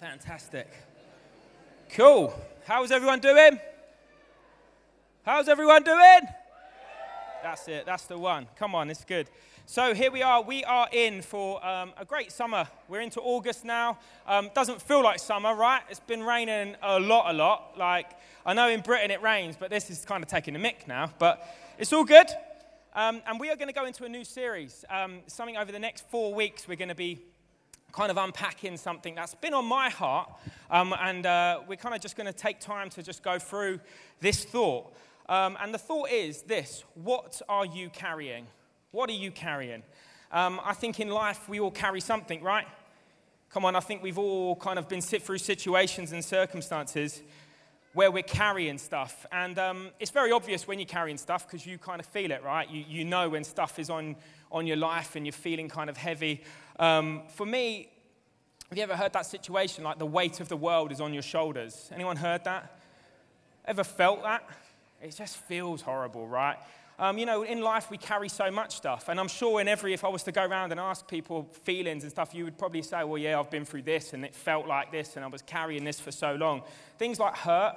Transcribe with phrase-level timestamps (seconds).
[0.00, 0.68] Fantastic.
[1.90, 2.32] Cool.
[2.68, 3.58] How's everyone doing?
[5.24, 6.20] How's everyone doing?
[7.42, 7.84] That's it.
[7.84, 8.46] That's the one.
[8.56, 9.28] Come on, it's good.
[9.66, 10.40] So here we are.
[10.40, 12.68] We are in for um, a great summer.
[12.86, 13.98] We're into August now.
[14.24, 15.82] Um, doesn't feel like summer, right?
[15.90, 17.76] It's been raining a lot, a lot.
[17.76, 18.12] Like
[18.46, 21.12] I know in Britain it rains, but this is kind of taking a mick now.
[21.18, 21.44] But
[21.76, 22.28] it's all good.
[22.94, 24.84] Um, and we are going to go into a new series.
[24.88, 26.68] Um, something over the next four weeks.
[26.68, 27.20] We're going to be
[27.92, 30.30] kind of unpacking something that's been on my heart.
[30.70, 33.80] Um, and uh, we're kind of just going to take time to just go through
[34.20, 34.92] this thought.
[35.28, 38.46] Um, and the thought is this What are you carrying?
[38.90, 39.82] What are you carrying?
[40.32, 42.66] Um, I think in life we all carry something, right?
[43.50, 47.22] Come on, I think we've all kind of been sit through situations and circumstances
[47.94, 49.26] where we're carrying stuff.
[49.32, 52.42] And um, it's very obvious when you're carrying stuff because you kind of feel it,
[52.44, 52.70] right?
[52.70, 54.16] You, you know when stuff is on,
[54.52, 56.42] on your life and you're feeling kind of heavy.
[56.78, 57.88] Um, for me,
[58.68, 61.22] have you ever heard that situation like the weight of the world is on your
[61.22, 61.90] shoulders?
[61.92, 62.78] Anyone heard that?
[63.64, 64.48] Ever felt that?
[65.02, 66.56] It just feels horrible, right?
[67.00, 69.08] Um, you know, in life we carry so much stuff.
[69.08, 72.02] And I'm sure in every, if I was to go around and ask people feelings
[72.02, 74.66] and stuff, you would probably say, well, yeah, I've been through this and it felt
[74.66, 76.62] like this and I was carrying this for so long.
[76.98, 77.76] Things like hurt.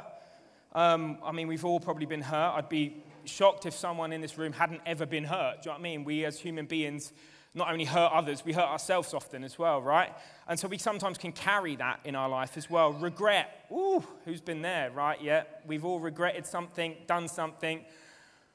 [0.74, 2.54] Um, I mean, we've all probably been hurt.
[2.56, 5.64] I'd be shocked if someone in this room hadn't ever been hurt.
[5.64, 6.04] Do you know what I mean?
[6.04, 7.14] We as human beings
[7.54, 10.14] not only hurt others, we hurt ourselves often as well, right?
[10.48, 12.94] And so we sometimes can carry that in our life as well.
[12.94, 13.66] Regret.
[13.72, 15.22] Ooh, who's been there, right?
[15.22, 17.84] Yeah, we've all regretted something, done something,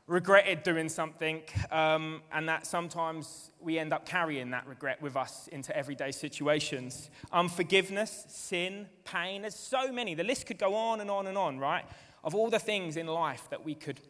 [0.07, 5.47] regretted doing something, um, and that sometimes we end up carrying that regret with us
[5.49, 7.11] into everyday situations.
[7.33, 9.43] Unforgiveness, sin, pain.
[9.43, 10.15] There's so many.
[10.15, 11.85] The list could go on and on and on, right?
[12.25, 14.01] Of all the things in life that we could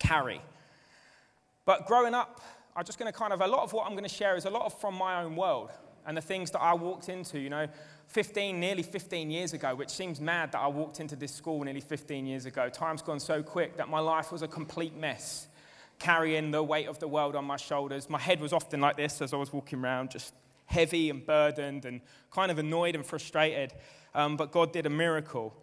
[0.00, 0.40] carry.
[1.64, 2.40] But growing up,
[2.74, 4.44] I'm just going to kind of, a lot of what I'm going to share is
[4.44, 5.70] a lot of from my own world
[6.06, 7.66] and the things that I walked into, you know,
[8.08, 11.80] 15, nearly 15 years ago, which seems mad that I walked into this school nearly
[11.80, 12.68] 15 years ago.
[12.68, 15.48] Time's gone so quick that my life was a complete mess,
[15.98, 18.10] carrying the weight of the world on my shoulders.
[18.10, 20.34] My head was often like this as I was walking around, just
[20.66, 22.00] heavy and burdened and
[22.30, 23.72] kind of annoyed and frustrated.
[24.14, 25.54] Um, but God did a miracle.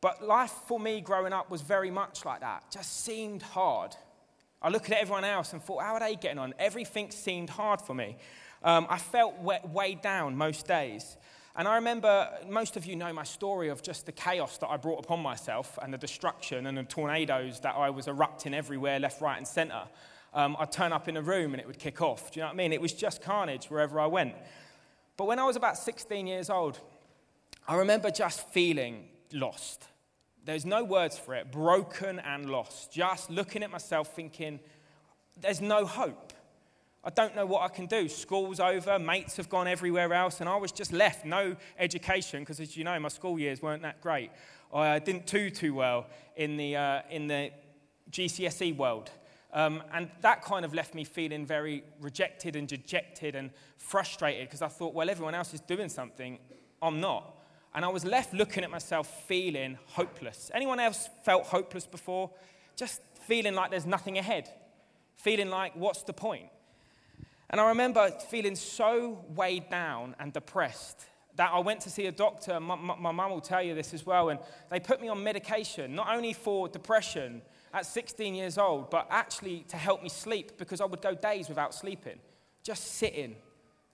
[0.00, 3.96] But life for me growing up was very much like that, just seemed hard.
[4.60, 6.54] I looked at everyone else and thought, how are they getting on?
[6.58, 8.16] Everything seemed hard for me.
[8.62, 11.16] Um, I felt weighed down most days.
[11.54, 14.76] And I remember, most of you know my story of just the chaos that I
[14.76, 19.20] brought upon myself and the destruction and the tornadoes that I was erupting everywhere, left,
[19.20, 19.82] right, and center.
[20.34, 22.30] Um, I'd turn up in a room and it would kick off.
[22.30, 22.72] Do you know what I mean?
[22.72, 24.34] It was just carnage wherever I went.
[25.16, 26.78] But when I was about 16 years old,
[27.66, 29.88] I remember just feeling lost.
[30.48, 31.52] There's no words for it.
[31.52, 32.90] Broken and lost.
[32.90, 34.60] Just looking at myself thinking,
[35.38, 36.32] there's no hope.
[37.04, 38.08] I don't know what I can do.
[38.08, 41.26] School's over, mates have gone everywhere else, and I was just left.
[41.26, 44.30] No education, because as you know, my school years weren't that great.
[44.72, 47.50] I didn't do too well in the, uh, in the
[48.10, 49.10] GCSE world.
[49.52, 54.62] Um, and that kind of left me feeling very rejected and dejected and frustrated because
[54.62, 56.38] I thought, well, everyone else is doing something,
[56.80, 57.37] I'm not
[57.74, 60.50] and I was left looking at myself feeling hopeless.
[60.54, 62.30] Anyone else felt hopeless before?
[62.76, 64.48] Just feeling like there's nothing ahead,
[65.16, 66.48] feeling like, what's the point?
[67.50, 71.06] And I remember feeling so weighed down and depressed
[71.36, 72.58] that I went to see a doctor.
[72.58, 74.30] My mum will tell you this as well.
[74.30, 74.40] And
[74.70, 77.42] they put me on medication, not only for depression
[77.72, 81.48] at 16 years old, but actually to help me sleep because I would go days
[81.48, 82.18] without sleeping,
[82.62, 83.36] just sitting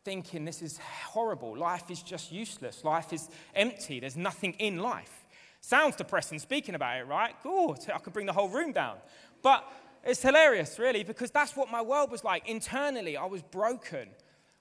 [0.05, 1.57] thinking this is horrible.
[1.57, 2.85] Life is just useless.
[2.85, 4.01] Life is empty.
[4.01, 5.25] There's nothing in life.
[5.61, 7.35] Sounds depressing speaking about it, right?
[7.45, 8.99] Oh, I could bring the whole room down.
[9.43, 9.65] But
[10.05, 12.47] it's hilarious, really, because that's what my world was like.
[12.47, 14.09] Internally, I was broken.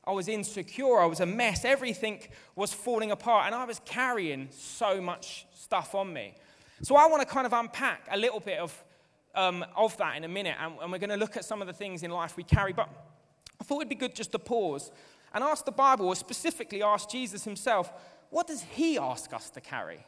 [0.05, 0.99] I was insecure.
[0.99, 1.65] I was a mess.
[1.65, 2.21] Everything
[2.55, 6.35] was falling apart, and I was carrying so much stuff on me.
[6.81, 8.83] So I want to kind of unpack a little bit of,
[9.35, 11.67] um, of that in a minute, and, and we're going to look at some of
[11.67, 12.71] the things in life we carry.
[12.71, 12.89] But
[13.59, 14.91] I thought it'd be good just to pause
[15.33, 17.91] and ask the Bible, or specifically ask Jesus himself,
[18.29, 20.05] what does he ask us to carry?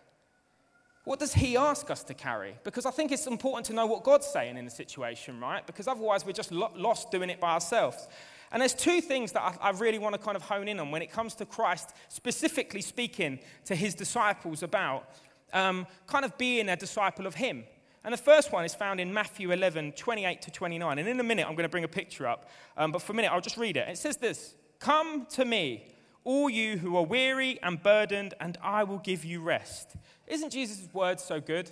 [1.03, 2.55] What does he ask us to carry?
[2.63, 5.65] Because I think it's important to know what God's saying in the situation, right?
[5.65, 8.07] Because otherwise we're just lost doing it by ourselves.
[8.51, 11.01] And there's two things that I, really want to kind of hone in on when
[11.01, 15.09] it comes to Christ, specifically speaking to his disciples about
[15.53, 17.63] um, kind of being a disciple of him.
[18.03, 20.99] And the first one is found in Matthew 11, 28 to 29.
[20.99, 22.49] And in a minute, I'm going to bring a picture up.
[22.77, 23.87] Um, but for a minute, I'll just read it.
[23.89, 25.85] It says this Come to me,
[26.23, 29.95] all you who are weary and burdened, and I will give you rest.
[30.27, 31.71] Isn't Jesus' word so good?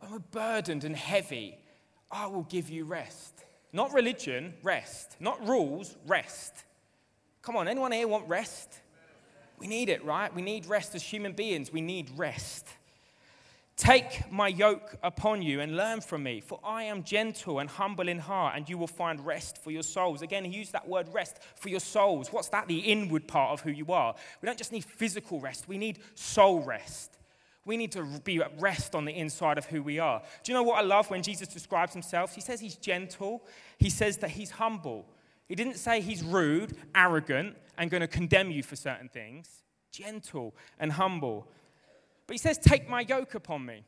[0.00, 1.58] When we're burdened and heavy,
[2.10, 3.44] I will give you rest.
[3.72, 5.16] Not religion, rest.
[5.20, 6.64] Not rules, rest.
[7.42, 8.80] Come on, anyone here want rest?
[9.58, 10.34] We need it, right?
[10.34, 11.72] We need rest as human beings.
[11.72, 12.66] We need rest.
[13.78, 18.08] Take my yoke upon you and learn from me, for I am gentle and humble
[18.08, 20.20] in heart, and you will find rest for your souls.
[20.20, 22.32] Again, he used that word rest for your souls.
[22.32, 22.66] What's that?
[22.66, 24.16] The inward part of who you are.
[24.42, 27.14] We don't just need physical rest, we need soul rest.
[27.64, 30.22] We need to be at rest on the inside of who we are.
[30.42, 32.34] Do you know what I love when Jesus describes himself?
[32.34, 33.44] He says he's gentle,
[33.78, 35.06] he says that he's humble.
[35.46, 39.62] He didn't say he's rude, arrogant, and going to condemn you for certain things.
[39.92, 41.46] Gentle and humble.
[42.28, 43.82] But he says, Take my yoke upon me.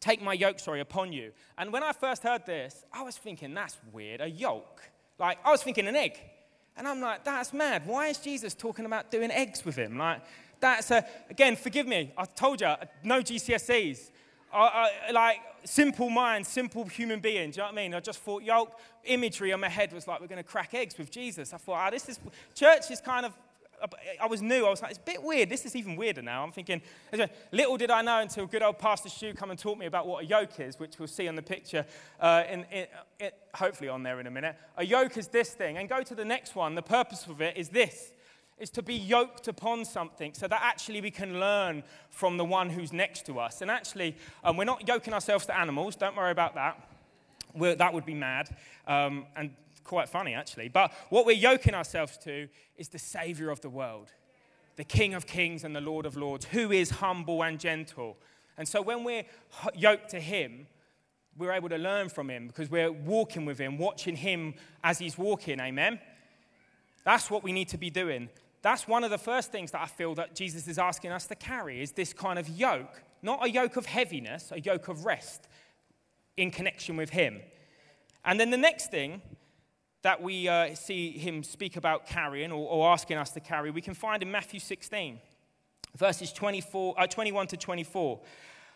[0.00, 1.32] Take my yoke, sorry, upon you.
[1.58, 4.80] And when I first heard this, I was thinking, That's weird, a yoke.
[5.18, 6.18] Like, I was thinking an egg.
[6.76, 7.86] And I'm like, That's mad.
[7.86, 9.98] Why is Jesus talking about doing eggs with him?
[9.98, 10.22] Like,
[10.60, 12.72] that's a, again, forgive me, I told you,
[13.02, 14.10] no GCSEs.
[14.52, 17.50] I, I, like, simple mind, simple human being.
[17.50, 17.94] Do you know what I mean?
[17.94, 20.96] I just thought yoke imagery on my head was like, we're going to crack eggs
[20.96, 21.52] with Jesus.
[21.52, 22.20] I thought, ah, oh, this is,
[22.54, 23.32] church is kind of
[24.20, 24.66] I was new.
[24.66, 25.48] I was like, it's a bit weird.
[25.48, 26.42] This is even weirder now.
[26.42, 26.80] I'm thinking,
[27.52, 30.24] little did I know until good old Pastor Stu come and taught me about what
[30.24, 31.84] a yoke is, which we'll see on the picture,
[32.20, 32.86] uh, in, in,
[33.20, 34.56] in, hopefully on there in a minute.
[34.76, 35.76] A yoke is this thing.
[35.76, 36.74] And go to the next one.
[36.74, 38.12] The purpose of it is this
[38.58, 42.70] is to be yoked upon something so that actually we can learn from the one
[42.70, 43.60] who's next to us.
[43.62, 45.96] And actually, um, we're not yoking ourselves to animals.
[45.96, 46.88] Don't worry about that.
[47.54, 48.54] We're, that would be mad.
[48.86, 49.50] Um, and
[49.84, 50.68] quite funny, actually.
[50.68, 54.12] But what we're yoking ourselves to is the Savior of the world,
[54.76, 58.16] the King of kings and the Lord of lords, who is humble and gentle.
[58.56, 59.24] And so when we're
[59.74, 60.66] yoked to Him,
[61.36, 65.18] we're able to learn from Him because we're walking with Him, watching Him as He's
[65.18, 65.60] walking.
[65.60, 66.00] Amen?
[67.04, 68.30] That's what we need to be doing.
[68.62, 71.34] That's one of the first things that I feel that Jesus is asking us to
[71.34, 75.48] carry is this kind of yoke, not a yoke of heaviness, a yoke of rest
[76.36, 77.40] in connection with Him.
[78.24, 79.20] And then the next thing
[80.04, 83.80] that we uh, see him speak about carrying or, or, asking us to carry, we
[83.80, 85.18] can find in Matthew 16,
[85.96, 88.20] verses 24, uh, 21 to 24.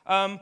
[0.06, 0.40] Um,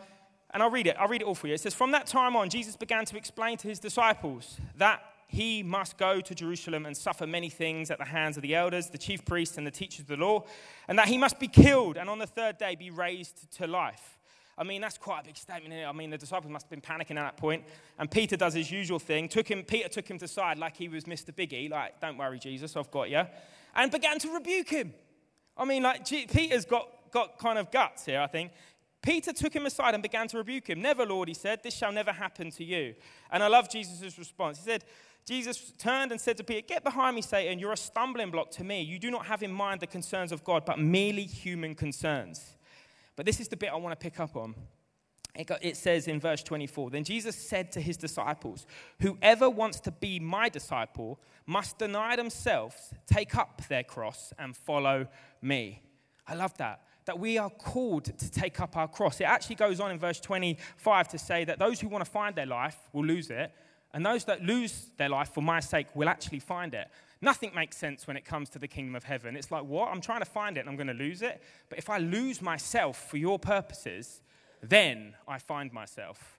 [0.52, 0.94] and I'll read it.
[0.96, 1.54] I'll read it all for you.
[1.54, 5.64] It says, From that time on, Jesus began to explain to his disciples that he
[5.64, 8.96] must go to Jerusalem and suffer many things at the hands of the elders, the
[8.96, 10.44] chief priests, and the teachers of the law,
[10.86, 14.15] and that he must be killed and on the third day be raised to life.
[14.58, 15.74] I mean, that's quite a big statement.
[15.86, 17.64] I mean, the disciples must have been panicking at that point.
[17.98, 19.28] And Peter does his usual thing.
[19.28, 21.30] Took him, Peter took him to side like he was Mr.
[21.30, 23.22] Biggie, like, don't worry, Jesus, I've got you.
[23.74, 24.94] And began to rebuke him.
[25.58, 28.52] I mean, like, Peter's got, got kind of guts here, I think.
[29.02, 30.80] Peter took him aside and began to rebuke him.
[30.80, 32.94] Never, Lord, he said, this shall never happen to you.
[33.30, 34.58] And I love Jesus' response.
[34.58, 34.84] He said,
[35.26, 37.58] Jesus turned and said to Peter, Get behind me, Satan.
[37.58, 38.82] You're a stumbling block to me.
[38.82, 42.55] You do not have in mind the concerns of God, but merely human concerns.
[43.16, 44.54] But this is the bit I want to pick up on.
[45.34, 48.66] It, got, it, says in verse 24 Then Jesus said to his disciples,
[49.00, 55.06] Whoever wants to be my disciple must deny themselves, take up their cross, and follow
[55.42, 55.82] me.
[56.26, 56.82] I love that.
[57.04, 59.20] That we are called to take up our cross.
[59.20, 62.34] It actually goes on in verse 25 to say that those who want to find
[62.34, 63.52] their life will lose it,
[63.92, 66.88] and those that lose their life for my sake will actually find it.
[67.26, 69.34] Nothing makes sense when it comes to the kingdom of heaven.
[69.34, 69.88] It's like, what?
[69.88, 71.42] I'm trying to find it and I'm going to lose it.
[71.68, 74.22] But if I lose myself for your purposes,
[74.62, 76.38] then I find myself.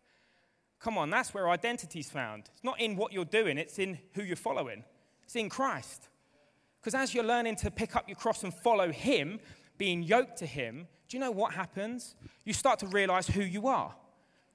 [0.79, 2.43] Come on, that's where identity's found.
[2.53, 4.85] It's not in what you're doing, it's in who you're following.
[5.25, 6.07] It's in Christ.
[6.79, 9.41] Because as you're learning to pick up your cross and follow Him,
[9.77, 12.15] being yoked to Him, do you know what happens?
[12.45, 13.93] You start to realize who you are.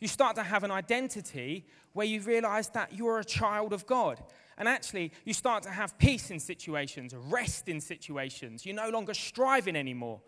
[0.00, 4.22] You start to have an identity where you realize that you're a child of God.
[4.58, 8.66] And actually, you start to have peace in situations, rest in situations.
[8.66, 10.20] You're no longer striving anymore.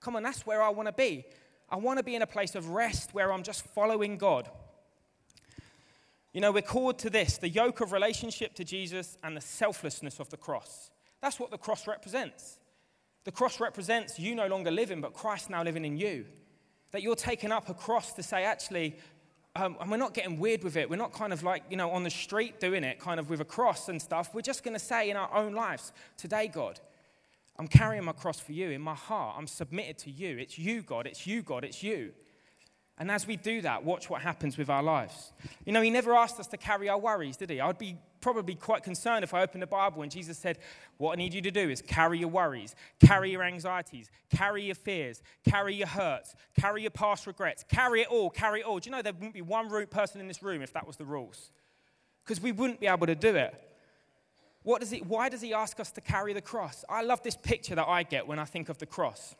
[0.00, 1.24] Come on, that's where I want to be.
[1.68, 4.50] I want to be in a place of rest where I'm just following God.
[6.32, 10.20] You know, we're called to this the yoke of relationship to Jesus and the selflessness
[10.20, 10.90] of the cross.
[11.20, 12.58] That's what the cross represents.
[13.24, 16.26] The cross represents you no longer living, but Christ now living in you.
[16.92, 18.96] That you're taking up a cross to say, actually,
[19.56, 20.88] um, and we're not getting weird with it.
[20.88, 23.40] We're not kind of like, you know, on the street doing it, kind of with
[23.40, 24.32] a cross and stuff.
[24.32, 26.78] We're just going to say in our own lives, today, God,
[27.58, 29.34] I'm carrying my cross for you in my heart.
[29.36, 30.38] I'm submitted to you.
[30.38, 31.06] It's you, God.
[31.06, 31.64] It's you, God.
[31.64, 32.12] It's you.
[33.00, 35.32] And as we do that, watch what happens with our lives.
[35.64, 37.58] You know, He never asked us to carry our worries, did He?
[37.58, 40.58] I'd be probably quite concerned if I opened the Bible and Jesus said,
[40.98, 44.74] What I need you to do is carry your worries, carry your anxieties, carry your
[44.74, 48.78] fears, carry your hurts, carry your past regrets, carry it all, carry it all.
[48.78, 51.06] Do you know there wouldn't be one person in this room if that was the
[51.06, 51.50] rules?
[52.22, 53.54] Because we wouldn't be able to do it.
[54.62, 56.84] What does he, why does he ask us to carry the cross?
[56.86, 59.34] I love this picture that I get when I think of the cross.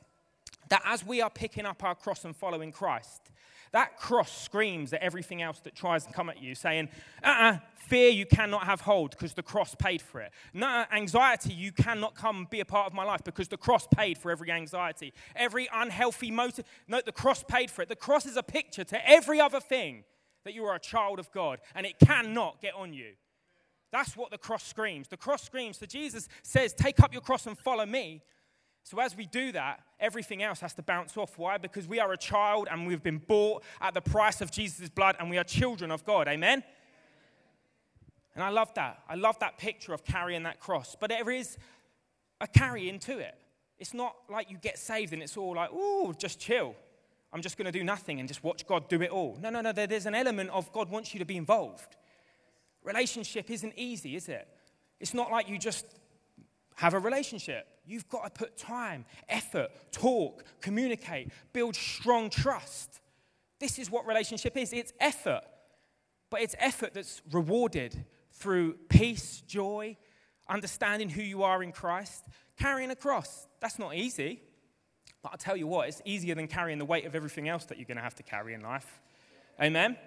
[0.71, 3.31] That as we are picking up our cross and following Christ,
[3.73, 6.89] That cross screams at everything else that tries to come at you, saying,
[7.23, 7.59] uh uh
[7.91, 10.31] fear you cannot have hold because the cross paid for it.
[10.55, 14.17] No, anxiety, you cannot come be a part of my life because the cross paid
[14.17, 15.13] for every anxiety.
[15.35, 17.89] Every unhealthy motive, no, the cross paid for it.
[17.89, 20.05] The cross is a picture to every other thing
[20.45, 23.13] that you are a child of God and it cannot get on you.
[23.93, 25.09] That's what the cross screams.
[25.09, 25.79] The cross screams.
[25.79, 28.23] So Jesus says, Take up your cross and follow me.
[28.83, 31.39] So, as we do that, everything else has to bounce off.
[31.39, 31.59] Why?
[31.59, 35.17] Because we are a child and we've been bought at the price of Jesus' blood
[35.19, 36.29] and we are children of God.
[36.29, 36.65] Amen?
[38.35, 39.03] And I love that.
[39.09, 40.97] I love that picture of carrying that cross.
[40.99, 41.59] But there is
[42.41, 43.35] a carrying to it.
[43.79, 46.75] It's not like you get saved and it's all like, ooh, just chill.
[47.33, 49.39] I'm just going to do nothing and just watch God do it all.
[49.41, 49.73] No, no, no.
[49.73, 51.97] There's an element of God wants you to be involved.
[52.83, 54.49] Relationship isn't easy, is it?
[54.99, 55.87] It's not like you just
[56.81, 57.67] have a relationship.
[57.85, 63.01] You've got to put time, effort, talk, communicate, build strong trust.
[63.59, 65.43] This is what relationship is it's effort,
[66.31, 69.99] but it's effort that's rewarded through peace, joy,
[70.49, 72.25] understanding who you are in Christ,
[72.59, 73.47] carrying a cross.
[73.61, 74.41] That's not easy.
[75.23, 77.77] But I'll tell you what, it's easier than carrying the weight of everything else that
[77.77, 79.03] you're going to have to carry in life.
[79.61, 79.99] Amen?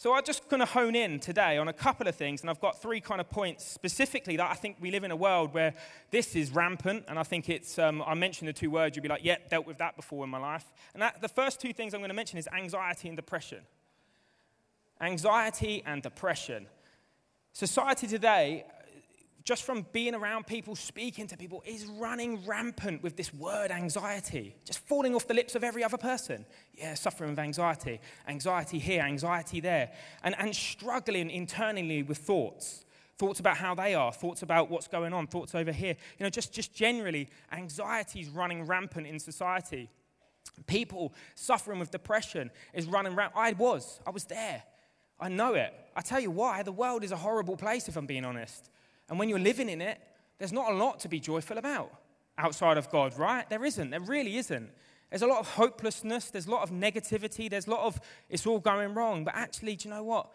[0.00, 2.60] So I'm just going to hone in today on a couple of things, and I've
[2.60, 5.74] got three kind of points specifically that I think we live in a world where
[6.12, 9.08] this is rampant, and I think it's, um, I mentioned the two words, you'd be
[9.08, 10.64] like, yeah, dealt with that before in my life.
[10.94, 13.58] And that, the first two things I'm going to mention is anxiety and depression.
[15.00, 16.66] Anxiety and depression.
[17.52, 18.66] Society today
[19.48, 24.54] just from being around people, speaking to people, is running rampant with this word anxiety,
[24.66, 26.44] just falling off the lips of every other person.
[26.74, 29.90] Yeah, suffering with anxiety, anxiety here, anxiety there,
[30.22, 32.84] and, and struggling internally with thoughts.
[33.16, 35.96] Thoughts about how they are, thoughts about what's going on, thoughts over here.
[36.18, 39.88] You know, just, just generally, anxiety is running rampant in society.
[40.66, 43.42] People suffering with depression is running rampant.
[43.42, 44.62] I was, I was there.
[45.18, 45.72] I know it.
[45.96, 48.68] I tell you why, the world is a horrible place, if I'm being honest.
[49.08, 50.00] And when you're living in it,
[50.38, 51.90] there's not a lot to be joyful about
[52.36, 53.48] outside of God, right?
[53.50, 53.90] There isn't.
[53.90, 54.70] There really isn't.
[55.10, 56.30] There's a lot of hopelessness.
[56.30, 57.50] There's a lot of negativity.
[57.50, 59.24] There's a lot of it's all going wrong.
[59.24, 60.30] But actually, do you know what?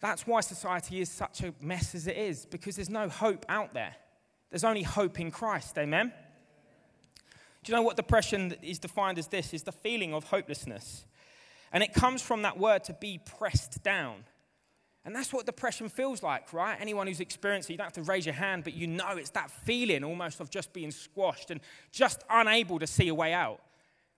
[0.00, 3.74] That's why society is such a mess as it is, because there's no hope out
[3.74, 3.94] there.
[4.50, 5.76] There's only hope in Christ.
[5.78, 6.12] Amen?
[7.62, 9.52] Do you know what depression is defined as this?
[9.52, 11.04] Is the feeling of hopelessness.
[11.72, 14.24] And it comes from that word to be pressed down.
[15.04, 16.76] And that's what depression feels like, right?
[16.78, 19.30] Anyone who's experienced it, you don't have to raise your hand, but you know it's
[19.30, 23.60] that feeling almost of just being squashed and just unable to see a way out,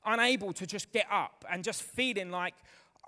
[0.05, 2.55] unable to just get up and just feeling like,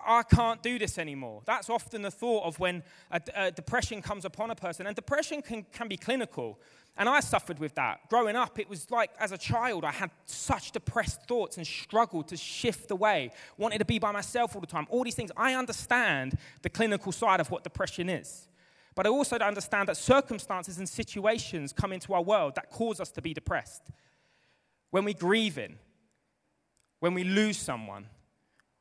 [0.06, 1.42] I can't do this anymore.
[1.46, 4.86] That's often the thought of when a, a depression comes upon a person.
[4.86, 6.58] And depression can, can be clinical.
[6.96, 8.08] And I suffered with that.
[8.08, 12.28] Growing up, it was like as a child, I had such depressed thoughts and struggled
[12.28, 14.86] to shift away, wanted to be by myself all the time.
[14.90, 15.32] All these things.
[15.36, 18.48] I understand the clinical side of what depression is.
[18.94, 23.10] But I also understand that circumstances and situations come into our world that cause us
[23.12, 23.82] to be depressed.
[24.90, 25.76] When we grieve in,
[27.00, 28.06] when we lose someone,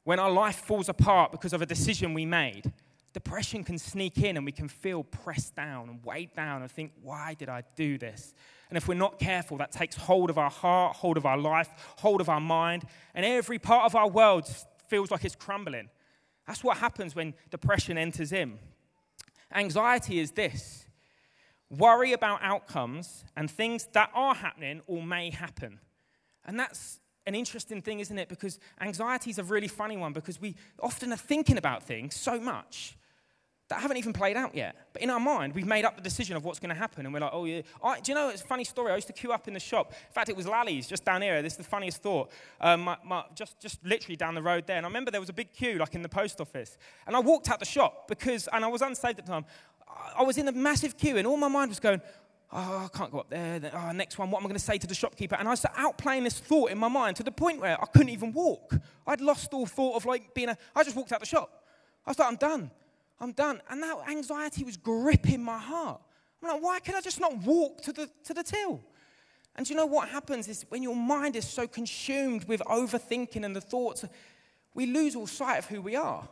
[0.03, 2.71] when our life falls apart because of a decision we made,
[3.13, 6.91] depression can sneak in and we can feel pressed down and weighed down and think,
[7.01, 8.33] why did I do this?
[8.69, 11.69] And if we're not careful, that takes hold of our heart, hold of our life,
[11.99, 12.83] hold of our mind,
[13.13, 14.47] and every part of our world
[14.87, 15.89] feels like it's crumbling.
[16.47, 18.59] That's what happens when depression enters in.
[19.53, 20.85] Anxiety is this
[21.69, 25.79] worry about outcomes and things that are happening or may happen.
[26.45, 28.29] And that's an interesting thing, isn't it?
[28.29, 32.39] Because anxiety is a really funny one because we often are thinking about things so
[32.39, 32.97] much
[33.69, 34.75] that haven't even played out yet.
[34.91, 37.05] But in our mind, we've made up the decision of what's going to happen.
[37.05, 37.61] And we're like, oh, yeah.
[37.83, 38.91] I, do you know, it's a funny story.
[38.91, 39.91] I used to queue up in the shop.
[39.91, 41.41] In fact, it was Lally's just down here.
[41.41, 42.29] This is the funniest thought.
[42.59, 44.77] Um, my, my, just, just literally down the road there.
[44.77, 46.77] And I remember there was a big queue, like in the post office.
[47.07, 49.45] And I walked out the shop because, and I was unsaved at the time.
[50.17, 52.01] I was in a massive queue, and all my mind was going,
[52.53, 53.71] oh, I can't go up there.
[53.73, 55.35] Oh, next one, what am I going to say to the shopkeeper?
[55.35, 57.85] And I was out playing this thought in my mind to the point where I
[57.87, 58.75] couldn't even walk.
[59.07, 61.65] I'd lost all thought of like being a, I just walked out the shop.
[62.05, 62.71] I was like, I'm done.
[63.19, 63.61] I'm done.
[63.69, 66.01] And that anxiety was gripping my heart.
[66.41, 68.81] I'm like, why can I just not walk to the, to the till?
[69.55, 73.55] And you know what happens is when your mind is so consumed with overthinking and
[73.55, 74.03] the thoughts,
[74.73, 76.27] we lose all sight of who we are.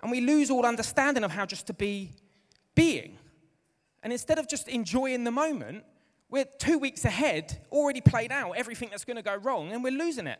[0.00, 2.12] And we lose all understanding of how just to be
[2.74, 3.18] being.
[4.04, 5.82] And instead of just enjoying the moment,
[6.30, 9.92] we're two weeks ahead, already played out everything that's going to go wrong, and we're
[9.92, 10.38] losing it.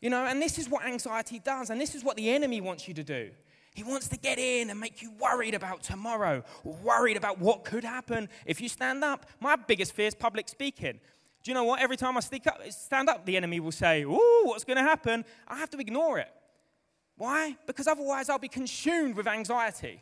[0.00, 2.88] You know, and this is what anxiety does, and this is what the enemy wants
[2.88, 3.30] you to do.
[3.74, 7.84] He wants to get in and make you worried about tomorrow, worried about what could
[7.84, 9.26] happen if you stand up.
[9.38, 10.98] My biggest fear is public speaking.
[11.42, 11.80] Do you know what?
[11.80, 15.26] Every time I up, stand up, the enemy will say, Ooh, what's going to happen?
[15.46, 16.30] I have to ignore it.
[17.18, 17.56] Why?
[17.66, 20.00] Because otherwise I'll be consumed with anxiety.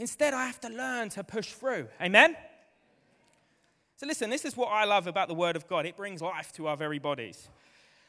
[0.00, 1.86] Instead, I have to learn to push through.
[2.00, 2.34] Amen?
[3.98, 6.52] So, listen, this is what I love about the Word of God it brings life
[6.52, 7.50] to our very bodies.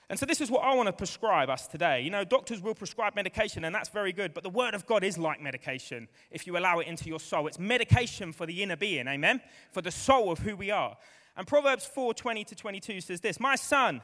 [0.10, 2.00] And so, this is what I want to prescribe us today.
[2.00, 5.03] You know, doctors will prescribe medication, and that's very good, but the Word of God
[5.03, 7.45] is like medication if you allow it into your soul.
[7.48, 9.41] It's medication for the inner being, amen?
[9.74, 10.95] For the soul of who we are.
[11.36, 14.00] And Proverbs 4 20 to 22 says this My son,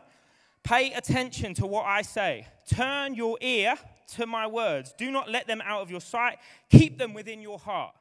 [0.62, 2.48] pay attention to what I say.
[2.70, 3.78] Turn your ear
[4.16, 4.94] to my words.
[4.98, 6.38] Do not let them out of your sight.
[6.70, 7.94] Keep them within your heart.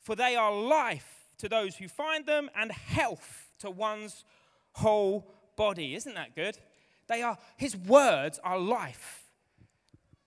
[0.00, 4.24] For they are life to those who find them and health to one's
[4.72, 5.94] whole body.
[5.94, 6.58] Isn't that good?
[7.08, 9.24] They are, his words are life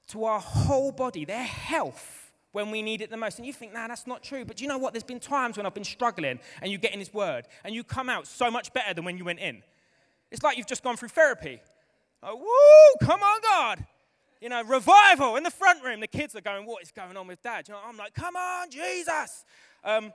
[0.09, 1.25] to our whole body.
[1.25, 3.37] They're health when we need it the most.
[3.37, 4.43] And you think, nah, that's not true.
[4.45, 4.93] But do you know what?
[4.93, 7.83] There's been times when I've been struggling and you get in His Word and you
[7.83, 9.61] come out so much better than when you went in.
[10.31, 11.61] It's like you've just gone through therapy.
[12.21, 13.85] Like, woo, come on, God.
[14.41, 15.99] You know, revival in the front room.
[15.99, 17.67] The kids are going, what is going on with dad?
[17.67, 19.43] You know, I'm like, come on, Jesus.
[19.83, 20.13] Um,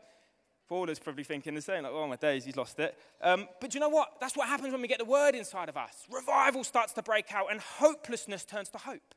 [0.67, 2.97] Paul is probably thinking the same, like, oh my days, he's lost it.
[3.21, 4.15] Um, but you know what?
[4.21, 6.07] That's what happens when we get the word inside of us.
[6.11, 9.15] Revival starts to break out and hopelessness turns to hope.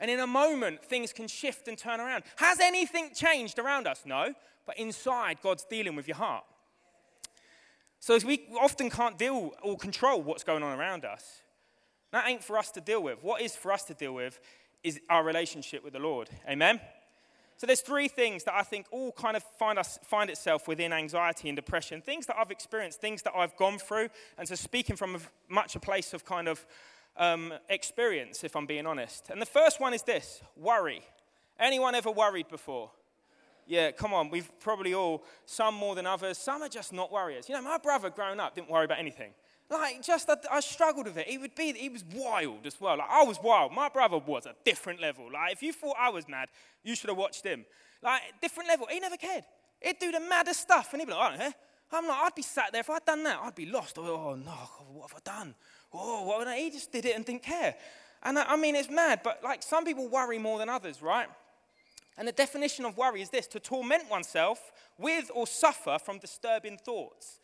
[0.00, 2.24] And in a moment, things can shift and turn around.
[2.36, 4.02] Has anything changed around us?
[4.04, 4.34] No.
[4.66, 6.44] But inside, God's dealing with your heart.
[8.00, 11.40] So as we often can't deal or control what's going on around us,
[12.12, 13.22] that ain't for us to deal with.
[13.22, 14.38] What is for us to deal with
[14.84, 16.28] is our relationship with the Lord.
[16.48, 16.80] Amen?
[17.56, 20.92] So there's three things that I think all kind of find, us, find itself within
[20.92, 22.00] anxiety and depression.
[22.00, 24.08] Things that I've experienced, things that I've gone through.
[24.36, 26.66] And so speaking from a, much a place of kind of
[27.16, 29.30] um, experience, if I'm being honest.
[29.30, 31.02] And the first one is this worry.
[31.58, 32.90] Anyone ever worried before?
[33.66, 36.38] Yeah, come on, we've probably all, some more than others.
[36.38, 37.48] Some are just not worriers.
[37.48, 39.32] You know, my brother growing up didn't worry about anything.
[39.70, 41.26] Like, just, I, I struggled with it.
[41.26, 42.98] He would be, he was wild as well.
[42.98, 43.72] Like, I was wild.
[43.72, 45.30] My brother was a different level.
[45.32, 46.48] Like, if you thought I was mad,
[46.82, 47.64] you should have watched him.
[48.02, 48.86] Like, different level.
[48.90, 49.44] He never cared.
[49.80, 51.52] He'd do the maddest stuff, and he'd be like, I don't know.
[51.94, 52.80] I'm like, I'd be sat there.
[52.80, 53.98] If I'd done that, I'd be lost.
[53.98, 54.52] Oh, oh no,
[54.92, 55.54] what have I done?
[55.94, 57.74] oh, well, he just did it and didn't care.
[58.22, 61.28] And I, I mean, it's mad, but like some people worry more than others, right?
[62.18, 66.78] And the definition of worry is this to torment oneself with or suffer from disturbing
[66.78, 67.40] thoughts.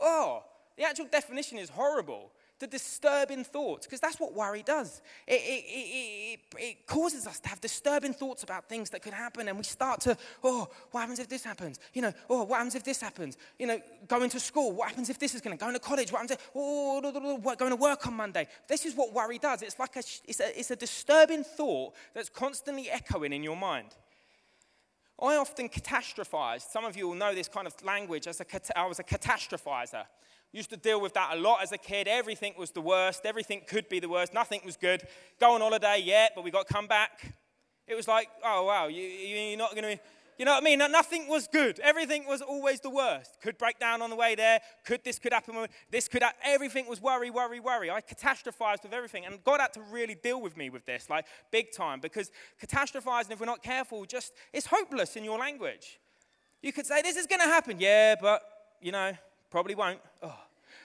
[0.00, 0.44] Oh,
[0.76, 2.30] the actual definition is horrible
[2.60, 5.00] the disturbing thoughts, because that's what worry does.
[5.26, 9.48] It, it, it, it, causes us to have disturbing thoughts about things that could happen,
[9.48, 11.80] and we start to, oh, what happens if this happens?
[11.94, 13.38] You know, oh, what happens if this happens?
[13.58, 16.12] You know, going to school, what happens if this is going to, go to college,
[16.12, 18.46] what happens if, oh, oh, oh, oh, going to work on Monday?
[18.68, 19.62] This is what worry does.
[19.62, 23.96] It's like a, it's a, it's a disturbing thought that's constantly echoing in your mind.
[25.22, 26.62] I often catastrophize.
[26.70, 30.04] Some of you will know this kind of language as a, I was a catastrophizer.
[30.52, 32.08] Used to deal with that a lot as a kid.
[32.08, 33.24] Everything was the worst.
[33.24, 34.34] Everything could be the worst.
[34.34, 35.02] Nothing was good.
[35.38, 37.34] Go on holiday, yeah, but we got to come back.
[37.86, 40.02] It was like, oh, wow, you, you're not going to.
[40.40, 40.78] You know what I mean?
[40.78, 41.78] Nothing was good.
[41.80, 43.36] Everything was always the worst.
[43.42, 44.60] Could break down on the way there.
[44.86, 45.66] Could this could happen?
[45.90, 46.22] This could.
[46.22, 47.90] Ha- everything was worry, worry, worry.
[47.90, 51.26] I catastrophized with everything, and God had to really deal with me with this, like
[51.50, 56.00] big time, because catastrophizing, if we're not careful, just it's hopeless in your language.
[56.62, 58.42] You could say this is going to happen, yeah, but
[58.80, 59.12] you know,
[59.50, 59.98] Probably won't.
[60.22, 60.38] Oh.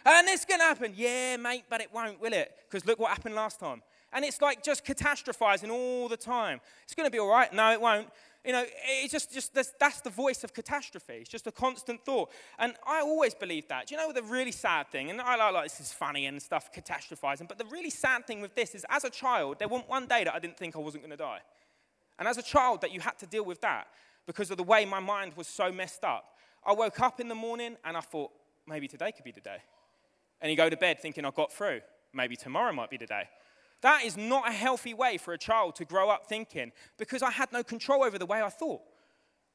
[0.05, 0.93] And this can happen.
[0.95, 2.51] Yeah, mate, but it won't, will it?
[2.67, 3.81] Because look what happened last time.
[4.11, 6.59] And it's like just catastrophizing all the time.
[6.83, 7.51] It's going to be all right.
[7.53, 8.07] No, it won't.
[8.45, 11.15] You know, it's just, just that's, that's the voice of catastrophe.
[11.15, 12.29] It's just a constant thought.
[12.60, 13.88] And I always believe that.
[13.88, 15.10] Do you know the really sad thing?
[15.10, 17.47] And I like this is funny and stuff, catastrophizing.
[17.47, 20.23] But the really sad thing with this is, as a child, there wasn't one day
[20.23, 21.39] that I didn't think I wasn't going to die.
[22.19, 23.88] And as a child, that you had to deal with that
[24.27, 26.25] because of the way my mind was so messed up.
[26.65, 28.31] I woke up in the morning and I thought,
[28.67, 29.58] maybe today could be the day.
[30.41, 31.81] And you go to bed thinking, I got through.
[32.13, 33.27] Maybe tomorrow might be the day.
[33.81, 37.31] That is not a healthy way for a child to grow up thinking because I
[37.31, 38.81] had no control over the way I thought.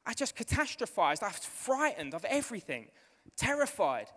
[0.05, 1.23] I just catastrophized.
[1.23, 2.87] I was frightened of everything,
[3.37, 4.07] terrified.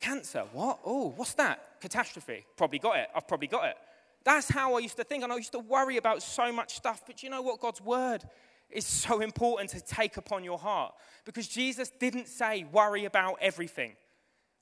[0.00, 0.80] Cancer, what?
[0.84, 1.80] Oh, what's that?
[1.80, 2.44] Catastrophe.
[2.56, 3.08] Probably got it.
[3.14, 3.76] I've probably got it.
[4.24, 7.02] That's how I used to think, and I used to worry about so much stuff.
[7.06, 7.60] But you know what?
[7.60, 8.24] God's word
[8.70, 13.94] is so important to take upon your heart because Jesus didn't say worry about everything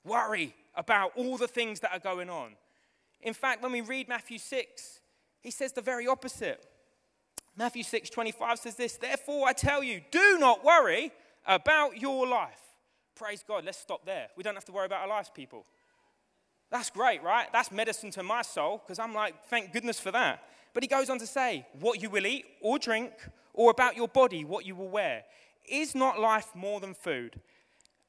[0.05, 2.53] worry about all the things that are going on.
[3.23, 4.99] In fact, when we read Matthew 6,
[5.41, 6.65] he says the very opposite.
[7.55, 11.11] Matthew 6 25 says this, Therefore I tell you, do not worry
[11.45, 12.59] about your life.
[13.15, 13.65] Praise God.
[13.65, 14.27] Let's stop there.
[14.35, 15.65] We don't have to worry about our lives, people.
[16.71, 17.47] That's great, right?
[17.53, 20.43] That's medicine to my soul because I'm like, thank goodness for that.
[20.73, 23.11] But he goes on to say, what you will eat or drink,
[23.53, 25.23] or about your body, what you will wear.
[25.69, 27.39] Is not life more than food,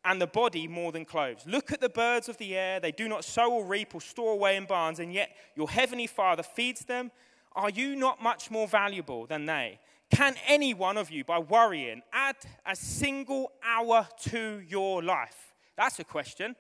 [0.04, 1.44] and the body more than clothes.
[1.46, 2.80] Look at the birds of the air.
[2.80, 6.06] They do not sow or reap or store away in barns, and yet your heavenly
[6.06, 7.10] Father feeds them.
[7.56, 9.78] Are you not much more valuable than they?
[10.10, 12.36] Can any one of you, by worrying, add
[12.66, 15.54] a single hour to your life?
[15.76, 16.54] That's a question.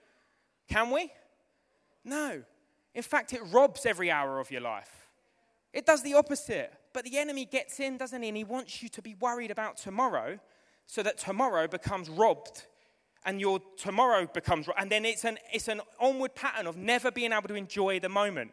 [0.68, 1.10] Can we?
[2.04, 2.42] No.
[2.94, 5.08] In fact, it robs every hour of your life.
[5.72, 6.72] It does the opposite.
[6.92, 8.28] But the enemy gets in, doesn't he?
[8.28, 10.38] And he wants you to be worried about tomorrow
[10.86, 12.66] so that tomorrow becomes robbed
[13.24, 17.32] and your tomorrow becomes and then it's an it's an onward pattern of never being
[17.32, 18.52] able to enjoy the moment.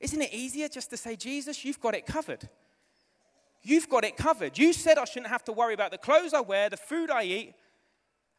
[0.00, 2.48] Isn't it easier just to say jesus you've got it covered.
[3.62, 4.58] You've got it covered.
[4.58, 7.22] You said i shouldn't have to worry about the clothes i wear the food i
[7.22, 7.54] eat.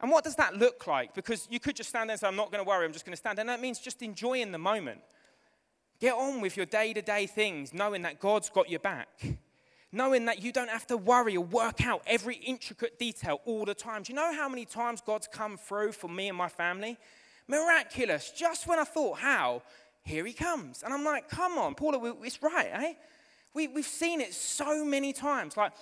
[0.00, 1.14] And what does that look like?
[1.14, 3.04] Because you could just stand there and say i'm not going to worry i'm just
[3.04, 3.38] going to stand.
[3.38, 5.00] And that means just enjoying the moment.
[6.00, 9.08] Get on with your day-to-day things knowing that god's got your back
[9.92, 13.74] knowing that you don't have to worry or work out every intricate detail all the
[13.74, 14.02] time.
[14.02, 16.96] Do you know how many times God's come through for me and my family?
[17.46, 18.30] Miraculous.
[18.30, 19.62] Just when I thought, how?
[20.04, 20.82] Here he comes.
[20.82, 22.94] And I'm like, come on, Paula, it's right, eh?
[23.54, 25.56] We, we've seen it so many times.
[25.56, 25.72] Like,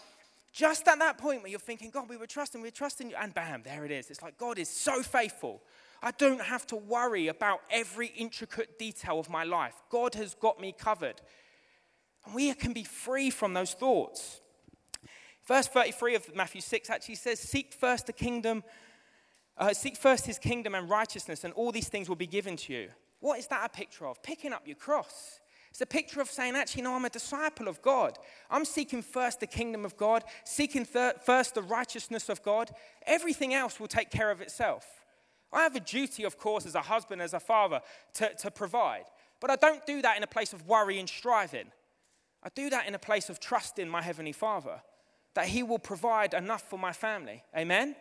[0.52, 3.16] just at that point where you're thinking, God, we were trusting, we were trusting you,
[3.16, 4.10] and bam, there it is.
[4.10, 5.62] It's like God is so faithful.
[6.02, 9.74] I don't have to worry about every intricate detail of my life.
[9.90, 11.20] God has got me covered.
[12.24, 14.40] And we can be free from those thoughts.
[15.46, 18.62] Verse 33 of Matthew 6 actually says, Seek first the kingdom,
[19.56, 22.72] uh, seek first his kingdom and righteousness, and all these things will be given to
[22.72, 22.88] you.
[23.20, 24.22] What is that a picture of?
[24.22, 25.40] Picking up your cross.
[25.70, 28.18] It's a picture of saying, actually, no, I'm a disciple of God.
[28.50, 32.70] I'm seeking first the kingdom of God, seeking thir- first the righteousness of God.
[33.06, 34.84] Everything else will take care of itself.
[35.52, 37.80] I have a duty, of course, as a husband, as a father,
[38.14, 39.04] to, to provide.
[39.40, 41.66] But I don't do that in a place of worry and striving.
[42.42, 44.80] I do that in a place of trust in my Heavenly Father,
[45.34, 47.42] that He will provide enough for my family.
[47.56, 47.94] Amen?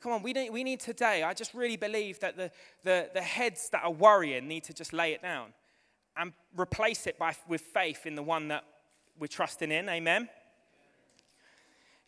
[0.00, 1.22] Come on, we need, we need today.
[1.22, 2.50] I just really believe that the,
[2.84, 5.52] the, the heads that are worrying need to just lay it down
[6.16, 8.64] and replace it by, with faith in the one that
[9.18, 9.88] we're trusting in.
[9.88, 10.28] Amen?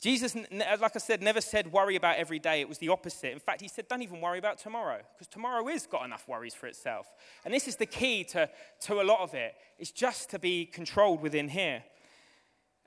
[0.03, 2.61] Jesus, like I said, never said worry about every day.
[2.61, 3.31] It was the opposite.
[3.31, 6.55] In fact, he said, don't even worry about tomorrow, because tomorrow is got enough worries
[6.55, 7.07] for itself.
[7.45, 9.55] And this is the key to, to a lot of it.
[9.79, 11.85] It's just to be controlled within here.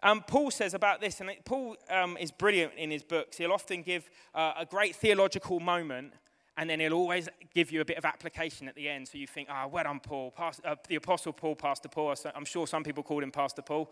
[0.03, 3.37] Um, Paul says about this, and Paul um, is brilliant in his books.
[3.37, 6.11] He'll often give uh, a great theological moment,
[6.57, 9.07] and then he'll always give you a bit of application at the end.
[9.07, 10.33] So you think, ah, oh, well done, Paul.
[10.37, 12.13] Uh, the Apostle Paul, Pastor Paul.
[12.35, 13.89] I'm sure some people called him Pastor Paul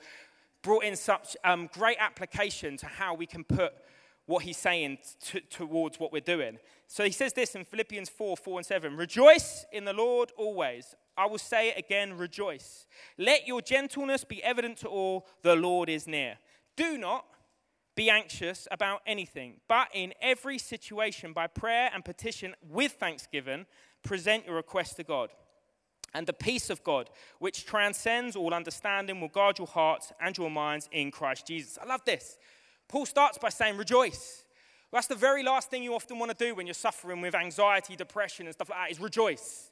[0.64, 3.74] brought in such um, great application to how we can put
[4.26, 6.58] what he's saying t- towards what we're doing.
[6.88, 10.96] So he says this in Philippians 4 4 and 7 Rejoice in the Lord always.
[11.16, 12.88] I will say it again, rejoice.
[13.20, 16.40] Let your gentleness be evident to all, the Lord is near.
[16.76, 17.26] Do not
[17.96, 23.68] be anxious about anything, but in every situation, by prayer and petition with thanksgiving,
[24.02, 25.30] present your request to God.
[26.14, 30.52] And the peace of God, which transcends all understanding, will guard your hearts and your
[30.52, 31.78] minds in Christ Jesus.
[31.82, 32.38] I love this.
[32.88, 34.44] Paul starts by saying, Rejoice.
[34.92, 37.34] Well, that's the very last thing you often want to do when you're suffering with
[37.34, 39.72] anxiety, depression, and stuff like that is rejoice.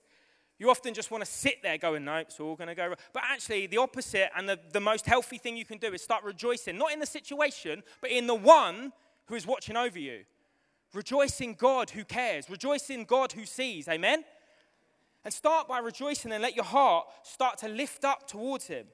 [0.58, 2.96] You often just want to sit there going, No, it's all going to go wrong.
[3.14, 6.24] But actually, the opposite and the, the most healthy thing you can do is start
[6.24, 8.94] rejoicing, not in the situation, but in the one
[9.26, 10.22] who is watching over you.
[10.94, 12.50] Rejoice in God who cares.
[12.50, 13.88] Rejoice in God who sees.
[13.88, 14.24] Amen?
[15.24, 18.88] And start by rejoicing and let your heart start to lift up towards Him.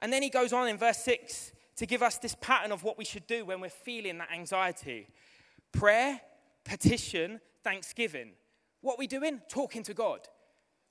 [0.00, 2.98] And then he goes on in verse 6 to give us this pattern of what
[2.98, 5.08] we should do when we're feeling that anxiety
[5.72, 6.20] prayer,
[6.64, 8.30] petition, thanksgiving.
[8.80, 9.40] What are we doing?
[9.48, 10.20] Talking to God.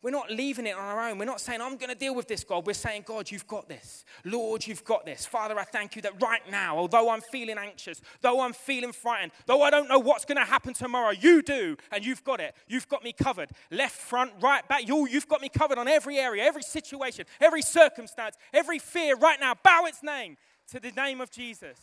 [0.04, 1.18] We're not leaving it on our own.
[1.18, 2.68] We're not saying, I'm going to deal with this, God.
[2.68, 4.06] We're saying, God, you've got this.
[4.24, 5.26] Lord, you've got this.
[5.26, 9.32] Father, I thank you that right now, although I'm feeling anxious, though I'm feeling frightened,
[9.48, 12.54] though I don't know what's going to happen tomorrow, you do, and you've got it.
[12.68, 13.50] You've got me covered.
[13.72, 14.88] Left, front, right, back.
[14.88, 19.40] You, you've got me covered on every area, every situation, every circumstance, every fear right
[19.40, 19.56] now.
[19.64, 20.38] Bow its name
[20.72, 21.78] to the name of Jesus.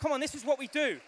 [0.00, 0.98] Come on, this is what we do.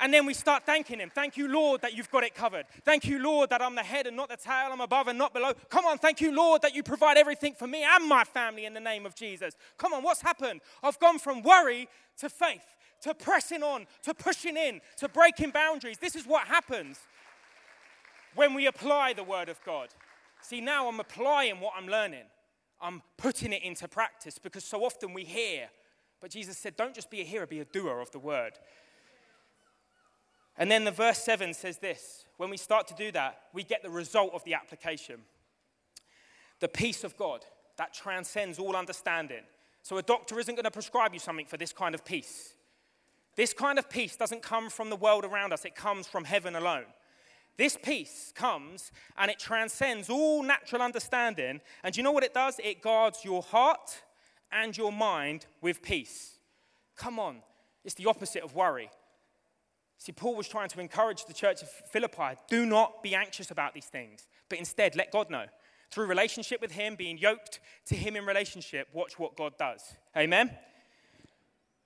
[0.00, 1.10] And then we start thanking Him.
[1.14, 2.66] Thank you, Lord, that you've got it covered.
[2.84, 4.70] Thank you, Lord, that I'm the head and not the tail.
[4.72, 5.52] I'm above and not below.
[5.70, 8.74] Come on, thank you, Lord, that you provide everything for me and my family in
[8.74, 9.54] the name of Jesus.
[9.78, 10.60] Come on, what's happened?
[10.82, 12.64] I've gone from worry to faith,
[13.02, 15.98] to pressing on, to pushing in, to breaking boundaries.
[15.98, 16.98] This is what happens
[18.34, 19.88] when we apply the Word of God.
[20.40, 22.24] See, now I'm applying what I'm learning,
[22.80, 25.68] I'm putting it into practice because so often we hear.
[26.20, 28.52] But Jesus said, don't just be a hearer, be a doer of the Word.
[30.56, 33.82] And then the verse 7 says this when we start to do that, we get
[33.82, 35.20] the result of the application
[36.62, 37.44] the peace of God
[37.76, 39.42] that transcends all understanding.
[39.82, 42.54] So a doctor isn't going to prescribe you something for this kind of peace.
[43.34, 46.54] This kind of peace doesn't come from the world around us, it comes from heaven
[46.54, 46.84] alone.
[47.58, 51.60] This peace comes and it transcends all natural understanding.
[51.82, 52.60] And you know what it does?
[52.62, 54.02] It guards your heart
[54.52, 56.38] and your mind with peace.
[56.96, 57.38] Come on,
[57.84, 58.88] it's the opposite of worry.
[60.02, 63.72] See, Paul was trying to encourage the church of Philippi do not be anxious about
[63.72, 65.44] these things, but instead let God know.
[65.92, 69.80] Through relationship with Him, being yoked to Him in relationship, watch what God does.
[70.16, 70.50] Amen?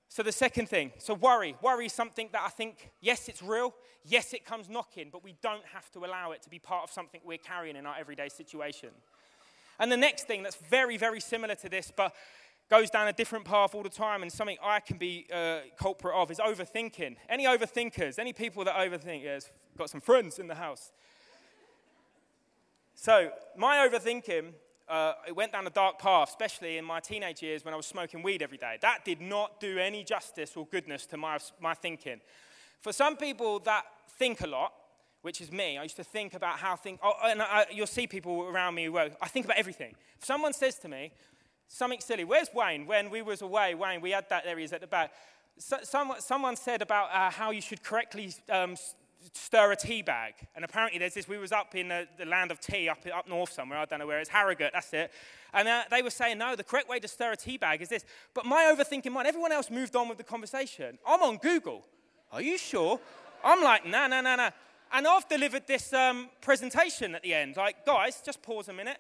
[0.09, 1.57] So, the second thing, so worry.
[1.61, 3.75] Worry is something that I think, yes, it's real.
[4.03, 6.91] Yes, it comes knocking, but we don't have to allow it to be part of
[6.91, 8.93] something we're carrying in our everyday situation.
[9.79, 12.15] And the next thing that's very, very similar to this, but
[12.69, 16.15] goes down a different path all the time, and something I can be uh, culprit
[16.15, 17.17] of is overthinking.
[17.29, 18.19] Any overthinkers?
[18.19, 19.25] Any people that overthink?
[19.77, 20.93] Got some friends in the house.
[22.95, 24.55] So, my overthinking
[24.89, 27.87] uh, it went down a dark path, especially in my teenage years when I was
[27.87, 28.79] smoking weed every day.
[28.81, 32.21] That did not do any justice or goodness to my, my thinking.
[32.81, 33.85] For some people that
[34.19, 34.73] think a lot,
[35.23, 38.07] which is me, I used to think about how things, oh, and I, you'll see
[38.07, 39.95] people around me who, I think about everything.
[40.19, 41.13] If someone says to me
[41.69, 42.87] something silly, where's Wayne?
[42.87, 45.13] When we was away, Wayne, we had that there he is at the back.
[45.59, 48.77] So, someone, someone said about uh, how you should correctly um,
[49.33, 50.35] stir a tea bag.
[50.55, 53.29] And apparently there's this, we was up in the, the, land of tea, up, up
[53.29, 55.11] north somewhere, I don't know where, it's Harrogate, that's it.
[55.53, 57.89] And uh, they were saying, no, the correct way to stir a tea bag is
[57.89, 58.05] this.
[58.35, 60.99] But my overthinking mind, everyone else moved on with the conversation.
[61.07, 61.85] I'm on Google.
[62.33, 63.01] Are you sure?
[63.45, 64.51] I'm like, no, no, no, no.
[64.93, 67.57] And I've delivered this um, presentation at the end.
[67.57, 68.99] Like, guys, just pause a minute.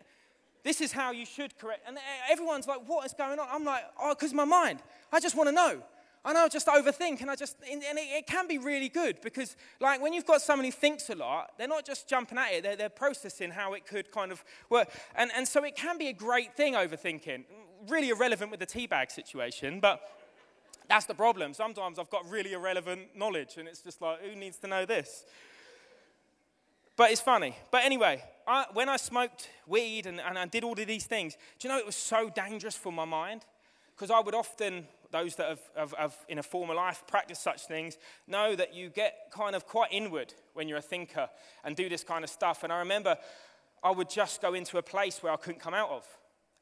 [0.66, 1.84] This is how you should correct.
[1.86, 1.96] And
[2.28, 3.46] everyone's like, what is going on?
[3.48, 4.80] I'm like, oh, because my mind.
[5.12, 5.80] I just want to know.
[6.24, 9.20] And I know, just overthink, and I just, and it, it, can be really good
[9.20, 12.50] because, like, when you've got someone who thinks a lot, they're not just jumping at
[12.50, 14.88] it, they're, they're processing how it could kind of work.
[15.14, 17.44] And, and so it can be a great thing, overthinking.
[17.86, 20.00] Really irrelevant with the teabag situation, but
[20.88, 21.54] that's the problem.
[21.54, 25.24] Sometimes I've got really irrelevant knowledge, and it's just like, who needs to know this?
[26.96, 27.56] But it's funny.
[27.70, 31.36] But anyway, I, when I smoked weed and, and I did all of these things,
[31.58, 33.44] do you know it was so dangerous for my mind?
[33.94, 37.66] Because I would often those that have, have, have, in a former life practiced such
[37.66, 41.28] things know that you get kind of quite inward when you're a thinker
[41.64, 42.64] and do this kind of stuff.
[42.64, 43.16] And I remember
[43.82, 46.04] I would just go into a place where I couldn't come out of.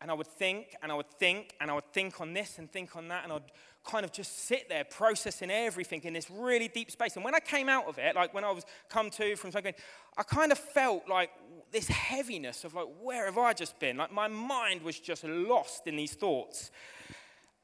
[0.01, 2.71] And I would think and I would think and I would think on this and
[2.71, 3.25] think on that.
[3.25, 3.51] And I'd
[3.85, 7.17] kind of just sit there processing everything in this really deep space.
[7.17, 9.75] And when I came out of it, like when I was come to from something,
[10.17, 11.31] I kind of felt like
[11.71, 13.97] this heaviness of like, where have I just been?
[13.97, 16.71] Like my mind was just lost in these thoughts.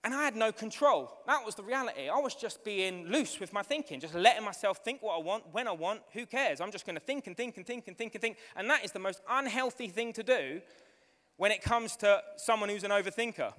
[0.03, 1.13] And I had no control.
[1.27, 2.09] That was the reality.
[2.09, 5.45] I was just being loose with my thinking, just letting myself think what I want,
[5.53, 6.63] when I want, who cares?
[6.63, 8.39] I'm just going to think and think and think and think and think.
[8.57, 10.63] And that is the most unhealthy thing to do
[11.41, 13.51] when it comes to someone who's an overthinker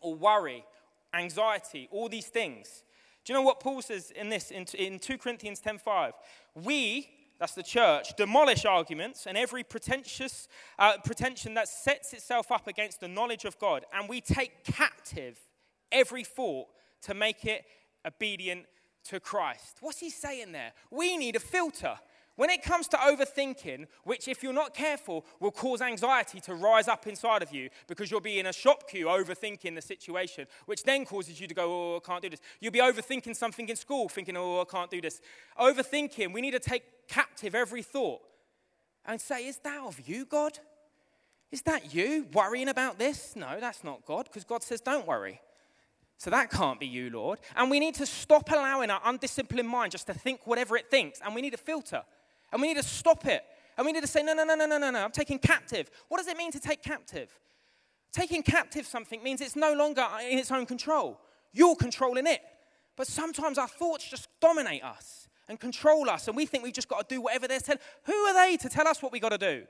[0.00, 0.64] or worry,
[1.12, 2.82] anxiety, all these things.
[3.26, 6.12] Do you know what Paul says in this in, in 2 Corinthians 10:5?
[6.54, 12.66] We, that's the church, demolish arguments and every pretentious uh, pretension that sets itself up
[12.66, 15.38] against the knowledge of God, and we take captive
[15.92, 16.68] every thought
[17.02, 17.66] to make it
[18.06, 18.64] obedient
[19.10, 19.76] to Christ.
[19.82, 20.72] What's he saying there?
[20.90, 21.98] We need a filter.
[22.36, 26.88] When it comes to overthinking, which, if you're not careful, will cause anxiety to rise
[26.88, 30.82] up inside of you because you'll be in a shop queue overthinking the situation, which
[30.82, 32.40] then causes you to go, Oh, I can't do this.
[32.60, 35.20] You'll be overthinking something in school, thinking, Oh, I can't do this.
[35.58, 38.20] Overthinking, we need to take captive every thought
[39.06, 40.58] and say, Is that of you, God?
[41.52, 43.36] Is that you worrying about this?
[43.36, 45.40] No, that's not God because God says, Don't worry.
[46.16, 47.38] So that can't be you, Lord.
[47.54, 51.20] And we need to stop allowing our undisciplined mind just to think whatever it thinks.
[51.24, 52.02] And we need a filter.
[52.52, 53.42] And we need to stop it.
[53.76, 55.04] And we need to say, no, no, no, no, no, no, no.
[55.04, 55.90] I'm taking captive.
[56.08, 57.28] What does it mean to take captive?
[58.12, 61.20] Taking captive something means it's no longer in its own control.
[61.52, 62.40] You're controlling it.
[62.96, 66.28] But sometimes our thoughts just dominate us and control us.
[66.28, 67.80] And we think we've just got to do whatever they're telling.
[68.04, 69.64] Who are they to tell us what we got to do?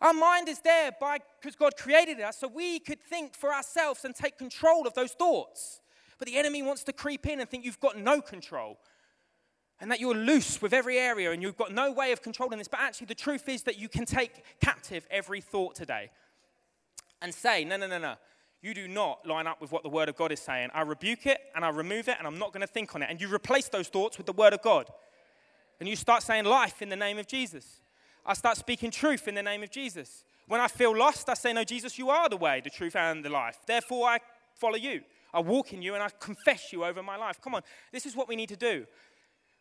[0.00, 4.04] Our mind is there by because God created us so we could think for ourselves
[4.06, 5.80] and take control of those thoughts.
[6.18, 8.78] But the enemy wants to creep in and think you've got no control
[9.80, 12.68] and that you're loose with every area and you've got no way of controlling this.
[12.68, 16.10] But actually, the truth is that you can take captive every thought today
[17.22, 18.14] and say, no, no, no, no.
[18.62, 20.68] You do not line up with what the Word of God is saying.
[20.74, 23.08] I rebuke it and I remove it and I'm not going to think on it.
[23.08, 24.90] And you replace those thoughts with the Word of God.
[25.78, 27.80] And you start saying life in the name of Jesus.
[28.26, 30.24] I start speaking truth in the name of Jesus.
[30.46, 33.24] When I feel lost, I say, No, Jesus, you are the way, the truth, and
[33.24, 33.56] the life.
[33.66, 34.18] Therefore, I
[34.54, 35.00] follow you.
[35.32, 37.40] I walk in you and I confess you over my life.
[37.40, 37.62] Come on,
[37.92, 38.86] this is what we need to do.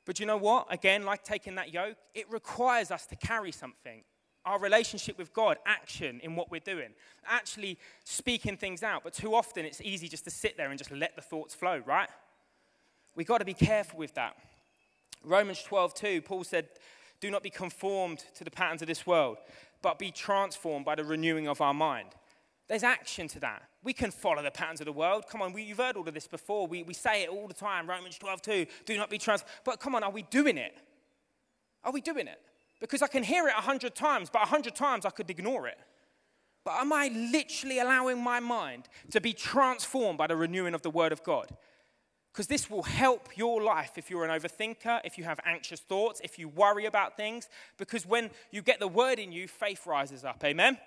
[0.05, 0.67] But you know what?
[0.71, 4.03] Again, like taking that yoke, it requires us to carry something.
[4.45, 6.89] Our relationship with God, action in what we're doing,
[7.27, 9.03] actually speaking things out.
[9.03, 11.81] But too often it's easy just to sit there and just let the thoughts flow,
[11.85, 12.09] right?
[13.15, 14.38] We've got to be careful with that.
[15.23, 16.69] Romans 12, 2, Paul said,
[17.19, 19.38] Do not be conformed to the patterns of this world,
[19.81, 22.09] but be transformed by the renewing of our mind.
[22.69, 23.63] There's action to that.
[23.84, 25.25] We can follow the patterns of the world.
[25.27, 26.67] Come on, we, you've heard all of this before.
[26.67, 29.51] We, we say it all the time Romans 12, 2, do not be transformed.
[29.65, 30.77] But come on, are we doing it?
[31.84, 32.39] Are we doing it?
[32.79, 35.67] Because I can hear it a hundred times, but a hundred times I could ignore
[35.67, 35.79] it.
[36.63, 40.91] But am I literally allowing my mind to be transformed by the renewing of the
[40.91, 41.49] Word of God?
[42.32, 46.21] Because this will help your life if you're an overthinker, if you have anxious thoughts,
[46.23, 47.49] if you worry about things.
[47.77, 50.43] Because when you get the Word in you, faith rises up.
[50.43, 50.77] Amen?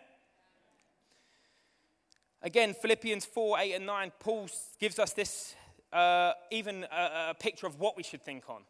[2.45, 4.49] Again, Philippians 4 8 and 9, Paul
[4.81, 5.55] gives us this,
[5.93, 8.63] uh, even a, a picture of what we should think on.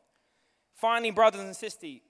[0.74, 1.56] Finally, brothers and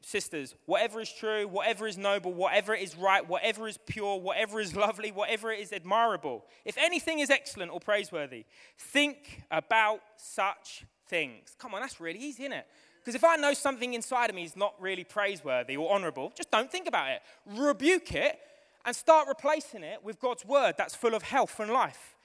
[0.02, 4.74] sisters, whatever is true, whatever is noble, whatever is right, whatever is pure, whatever is
[4.86, 8.44] lovely, whatever is admirable, if anything is excellent or praiseworthy,
[8.78, 11.54] think about such things.
[11.58, 12.66] Come on, that's really easy, isn't it?
[12.98, 16.50] Because if I know something inside of me is not really praiseworthy or honorable, just
[16.50, 17.20] don't think about it.
[17.46, 18.38] Rebuke it
[18.84, 22.16] and start replacing it with God's word that's full of health and life.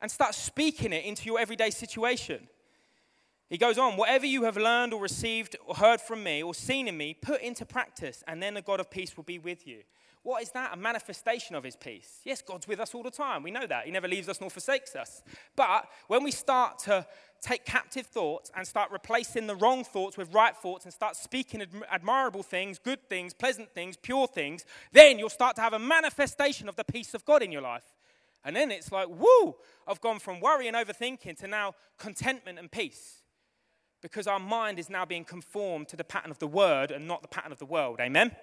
[0.00, 2.48] And start speaking it into your everyday situation.
[3.50, 6.86] He goes on, whatever you have learned or received or heard from me or seen
[6.86, 9.82] in me, put into practice, and then the God of peace will be with you.
[10.28, 10.74] What is that?
[10.74, 12.20] A manifestation of his peace.
[12.22, 13.42] Yes, God's with us all the time.
[13.42, 13.86] We know that.
[13.86, 15.22] He never leaves us nor forsakes us.
[15.56, 17.06] But when we start to
[17.40, 21.64] take captive thoughts and start replacing the wrong thoughts with right thoughts and start speaking
[21.90, 26.68] admirable things, good things, pleasant things, pure things, then you'll start to have a manifestation
[26.68, 27.86] of the peace of God in your life.
[28.44, 29.54] And then it's like, woo,
[29.86, 33.22] I've gone from worry and overthinking to now contentment and peace
[34.02, 37.22] because our mind is now being conformed to the pattern of the word and not
[37.22, 37.98] the pattern of the world.
[37.98, 38.36] Amen?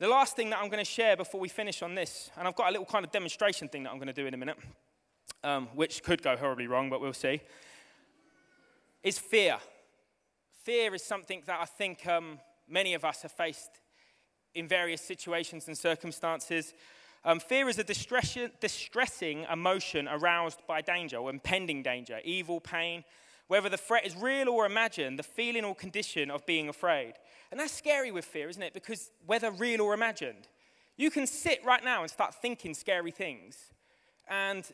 [0.00, 2.54] The last thing that I'm going to share before we finish on this, and I've
[2.54, 4.56] got a little kind of demonstration thing that I'm going to do in a minute,
[5.42, 7.40] um, which could go horribly wrong, but we'll see,
[9.02, 9.58] is fear.
[10.62, 13.80] Fear is something that I think um, many of us have faced
[14.54, 16.74] in various situations and circumstances.
[17.24, 23.02] Um, fear is a distressing emotion aroused by danger or impending danger, evil, pain,
[23.48, 27.14] whether the threat is real or imagined, the feeling or condition of being afraid.
[27.50, 28.74] And that's scary with fear, isn't it?
[28.74, 30.46] Because whether real or imagined,
[30.96, 33.56] you can sit right now and start thinking scary things,
[34.28, 34.64] and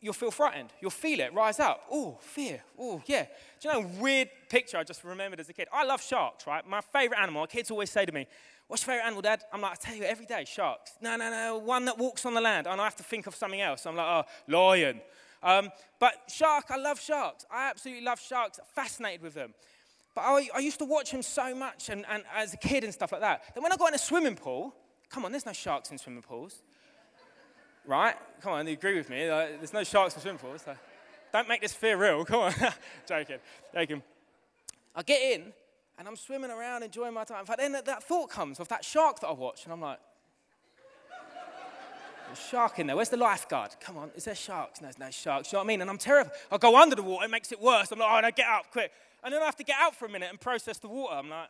[0.00, 0.70] you'll feel frightened.
[0.80, 1.82] You'll feel it rise up.
[1.90, 2.62] Oh, fear.
[2.78, 3.26] Oh, yeah.
[3.60, 5.68] Do you know weird picture I just remembered as a kid?
[5.72, 6.66] I love sharks, right?
[6.66, 7.46] My favorite animal.
[7.46, 8.26] Kids always say to me,
[8.66, 9.42] What's your favorite animal, Dad?
[9.52, 10.92] I'm like, I tell you every day, sharks.
[11.00, 12.66] No, no, no, one that walks on the land.
[12.66, 13.84] And I have to think of something else.
[13.84, 15.00] I'm like, oh, lion.
[15.44, 17.44] Um, but shark, I love sharks.
[17.50, 18.58] I absolutely love sharks.
[18.74, 19.54] Fascinated with them.
[20.14, 22.92] But I, I used to watch them so much and, and as a kid and
[22.92, 23.42] stuff like that.
[23.54, 24.74] Then when I got in a swimming pool,
[25.10, 26.62] come on, there's no sharks in swimming pools.
[27.86, 28.14] Right?
[28.40, 29.30] Come on, you agree with me.
[29.30, 30.62] Like, there's no sharks in swimming pools.
[30.62, 30.74] So
[31.32, 32.24] don't make this fear real.
[32.24, 32.54] Come on.
[33.06, 33.38] joking.
[33.74, 34.02] Joking.
[34.96, 35.52] I get in
[35.98, 37.44] and I'm swimming around enjoying my time.
[37.46, 39.98] But then that thought comes of that shark that I watched, and I'm like,
[42.34, 42.96] shark in there.
[42.96, 43.70] Where's the lifeguard?
[43.80, 44.80] Come on, is there sharks?
[44.80, 45.52] No, there's no sharks.
[45.52, 45.80] You know what I mean?
[45.80, 46.32] And I'm terrified.
[46.50, 47.90] I go under the water, it makes it worse.
[47.92, 48.90] I'm like, oh, no, get out quick.
[49.22, 51.14] And then I have to get out for a minute and process the water.
[51.14, 51.48] I'm like,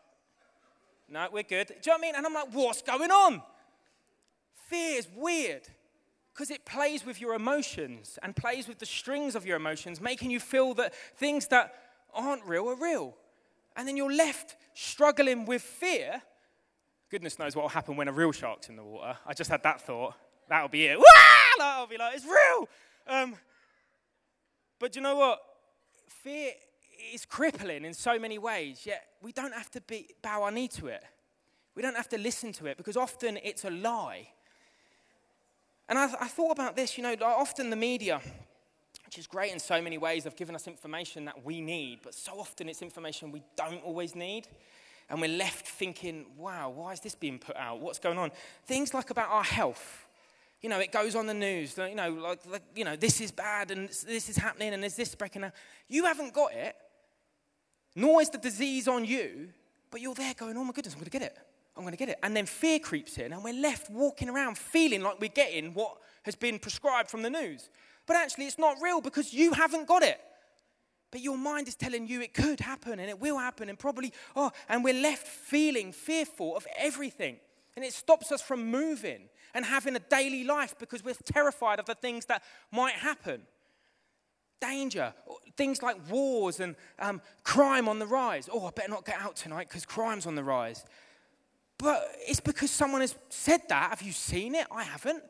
[1.09, 1.69] no, we're good.
[1.69, 2.15] Do you know what I mean?
[2.17, 3.43] And I'm like, what's going on?
[4.69, 5.63] Fear is weird
[6.33, 10.31] because it plays with your emotions and plays with the strings of your emotions, making
[10.31, 11.75] you feel that things that
[12.13, 13.15] aren't real are real.
[13.77, 16.23] And then you're left struggling with fear.
[17.11, 19.17] Goodness knows what will happen when a real shark's in the water.
[19.27, 20.15] I just had that thought.
[20.49, 20.99] That'll be it.
[20.99, 21.05] Wah!
[21.59, 22.69] That'll be like, it's real.
[23.07, 23.35] Um,
[24.79, 25.41] but you know what?
[26.09, 26.53] Fear
[27.13, 30.69] is crippling in so many ways, yet we don't have to be, bow our knee
[30.69, 31.03] to it.
[31.75, 34.29] We don't have to listen to it because often it's a lie.
[35.89, 38.21] And I, I thought about this, you know, often the media,
[39.05, 42.15] which is great in so many ways, have given us information that we need, but
[42.15, 44.49] so often it's information we don't always need.
[45.11, 47.81] And we're left thinking, wow, why is this being put out?
[47.81, 48.31] What's going on?
[48.67, 50.04] Things like about our health
[50.65, 53.31] you know, it goes on the news, you know, like, like, you know, this is
[53.31, 55.53] bad and this is happening and there's this breaking out.
[55.91, 56.75] You haven't got it,
[57.95, 59.51] nor is the disease on you,
[59.91, 61.37] but you're there going, oh my goodness, I'm going to get it.
[61.77, 62.19] I'm going to get it.
[62.23, 65.99] And then fear creeps in and we're left walking around feeling like we're getting what
[66.23, 67.69] has been prescribed from the news.
[68.07, 70.19] But actually, it's not real because you haven't got it.
[71.11, 74.15] But your mind is telling you it could happen and it will happen and probably,
[74.35, 77.37] oh, and we're left feeling fearful of everything.
[77.77, 81.87] And it stops us from moving and having a daily life because we're terrified of
[81.87, 83.43] the things that might happen.
[84.61, 85.15] Danger,
[85.57, 88.49] things like wars and um, crime on the rise.
[88.53, 90.85] Oh, I better not get out tonight because crime's on the rise.
[91.79, 93.91] But it's because someone has said that.
[93.91, 94.67] Have you seen it?
[94.71, 95.23] I haven't.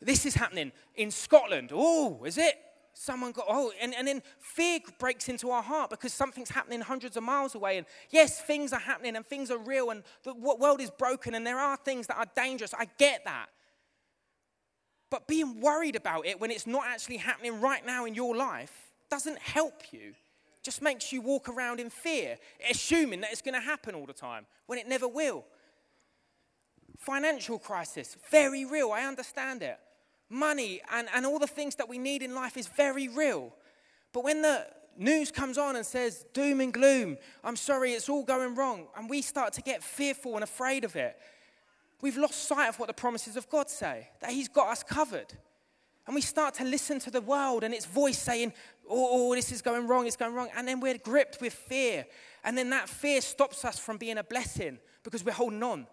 [0.00, 1.70] This is happening in Scotland.
[1.72, 2.56] Oh, is it?
[2.94, 7.16] Someone got, oh, and, and then fear breaks into our heart because something's happening hundreds
[7.16, 7.78] of miles away.
[7.78, 11.46] And yes, things are happening and things are real and the world is broken and
[11.46, 12.74] there are things that are dangerous.
[12.74, 13.46] I get that.
[15.10, 18.92] But being worried about it when it's not actually happening right now in your life
[19.10, 20.14] doesn't help you.
[20.62, 22.38] Just makes you walk around in fear,
[22.70, 25.44] assuming that it's going to happen all the time when it never will.
[26.98, 28.92] Financial crisis, very real.
[28.92, 29.78] I understand it.
[30.32, 33.52] Money and, and all the things that we need in life is very real.
[34.12, 34.66] But when the
[34.96, 39.08] news comes on and says doom and gloom, I'm sorry, it's all going wrong, and
[39.08, 41.16] we start to get fearful and afraid of it,
[42.00, 45.32] we've lost sight of what the promises of God say, that He's got us covered.
[46.06, 48.52] And we start to listen to the world and its voice saying,
[48.90, 50.48] oh, oh, this is going wrong, it's going wrong.
[50.56, 52.06] And then we're gripped with fear.
[52.42, 55.86] And then that fear stops us from being a blessing because we're holding on.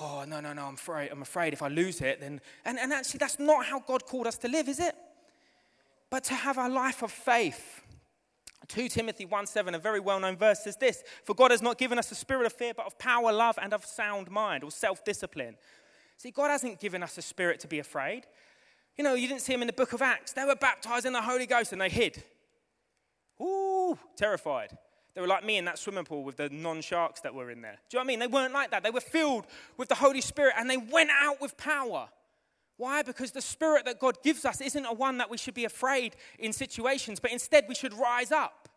[0.00, 2.40] Oh, no, no, no, I'm afraid, I'm afraid if I lose it, then.
[2.64, 4.94] And, and actually, that's not how God called us to live, is it?
[6.08, 7.82] But to have a life of faith.
[8.68, 11.76] 2 Timothy 1 7, a very well known verse, says this For God has not
[11.76, 14.70] given us a spirit of fear, but of power, love, and of sound mind or
[14.70, 15.56] self discipline.
[16.16, 18.26] See, God hasn't given us a spirit to be afraid.
[18.96, 20.32] You know, you didn't see them in the book of Acts.
[20.32, 22.22] They were baptized in the Holy Ghost and they hid.
[23.40, 24.76] Ooh, terrified.
[25.14, 27.62] They were like me in that swimming pool with the non sharks that were in
[27.62, 27.78] there.
[27.88, 28.18] Do you know what I mean?
[28.20, 28.82] They weren't like that.
[28.82, 29.46] They were filled
[29.76, 32.08] with the Holy Spirit and they went out with power.
[32.76, 33.02] Why?
[33.02, 36.16] Because the spirit that God gives us isn't a one that we should be afraid
[36.38, 38.68] in situations, but instead we should rise up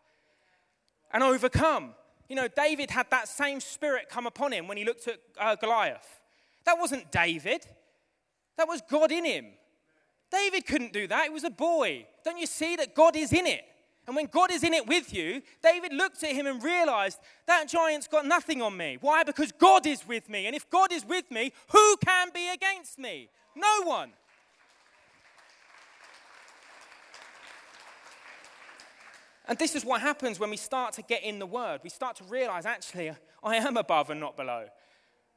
[1.12, 1.94] and overcome.
[2.28, 5.54] You know, David had that same spirit come upon him when he looked at uh,
[5.56, 6.20] Goliath.
[6.66, 7.66] That wasn't David,
[8.56, 9.46] that was God in him.
[10.30, 11.24] David couldn't do that.
[11.24, 12.06] He was a boy.
[12.24, 13.64] Don't you see that God is in it?
[14.06, 17.68] And when God is in it with you, David looked at him and realized that
[17.68, 18.98] giant's got nothing on me.
[19.00, 19.24] Why?
[19.24, 20.46] Because God is with me.
[20.46, 23.28] And if God is with me, who can be against me?
[23.56, 24.10] No one.
[29.46, 31.80] And this is what happens when we start to get in the Word.
[31.82, 34.66] We start to realize, actually, I am above and not below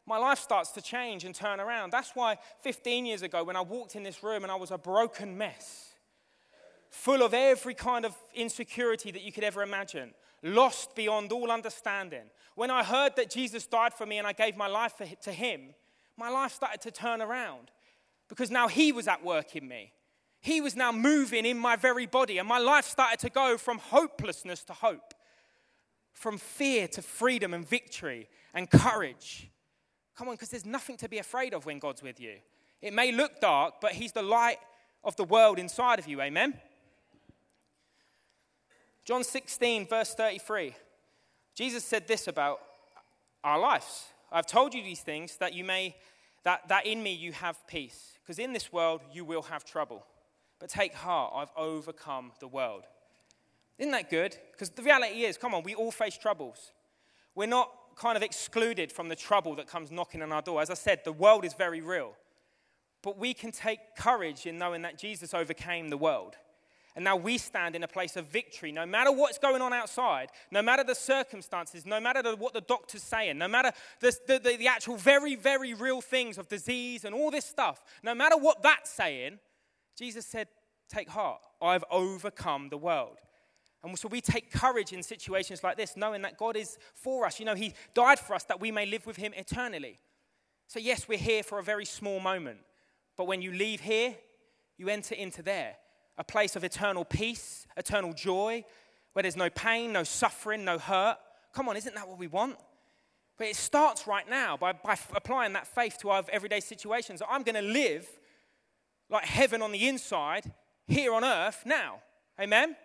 [0.08, 1.92] my life starts to change and turn around.
[1.92, 4.78] That's why 15 years ago, when I walked in this room and I was a
[4.78, 5.87] broken mess,
[6.98, 12.24] full of every kind of insecurity that you could ever imagine, lost beyond all understanding,
[12.56, 15.76] when I heard that Jesus died for me and I gave my life to Him,
[16.18, 17.70] my life started to turn around
[18.28, 19.94] because now He was at work in me.
[20.42, 23.78] He was now moving in my very body, and my life started to go from
[23.78, 25.14] hopelessness to hope,
[26.14, 29.52] from fear to freedom and victory and courage.
[30.18, 32.38] Come on, because there's nothing to be afraid of when God's with you.
[32.82, 34.58] It may look dark, but He's the light
[35.04, 36.22] of the world inside of you.
[36.22, 36.60] Amen?
[39.08, 40.76] John 16, verse 33.
[41.56, 42.60] Jesus said this about
[43.42, 44.04] our lives.
[44.34, 45.96] I've told you these things that you may,
[46.44, 48.18] that, that in me you have peace.
[48.22, 50.06] Because in this world you will have trouble.
[50.60, 52.84] But take heart, I've overcome the world.
[53.80, 54.36] Isn't that good?
[54.52, 56.74] Because the reality is, come on, we all face troubles.
[57.34, 60.62] We're not kind of excluded from the trouble that comes knocking on our door.
[60.62, 62.12] As I said, the world is very real.
[63.02, 66.36] But we can take courage in knowing that Jesus overcame the world.
[66.98, 68.72] And now we stand in a place of victory.
[68.72, 72.62] No matter what's going on outside, no matter the circumstances, no matter the, what the
[72.62, 77.14] doctor's saying, no matter the, the, the actual very, very real things of disease and
[77.14, 79.38] all this stuff, no matter what that's saying,
[79.96, 80.48] Jesus said,
[80.90, 83.18] Take heart, I've overcome the world.
[83.84, 87.40] And so we take courage in situations like this, knowing that God is for us.
[87.40, 90.00] You know, He died for us that we may live with Him eternally.
[90.66, 92.62] So, yes, we're here for a very small moment.
[93.16, 94.16] But when you leave here,
[94.78, 95.76] you enter into there
[96.18, 98.64] a place of eternal peace, eternal joy,
[99.14, 101.18] where there's no pain, no suffering, no hurt.
[101.54, 102.58] Come on, isn't that what we want?
[103.38, 107.22] But it starts right now by, by applying that faith to our everyday situations.
[107.30, 108.08] I'm going to live
[109.10, 110.52] like heaven on the inside
[110.88, 112.00] here on earth now.
[112.40, 112.76] Amen?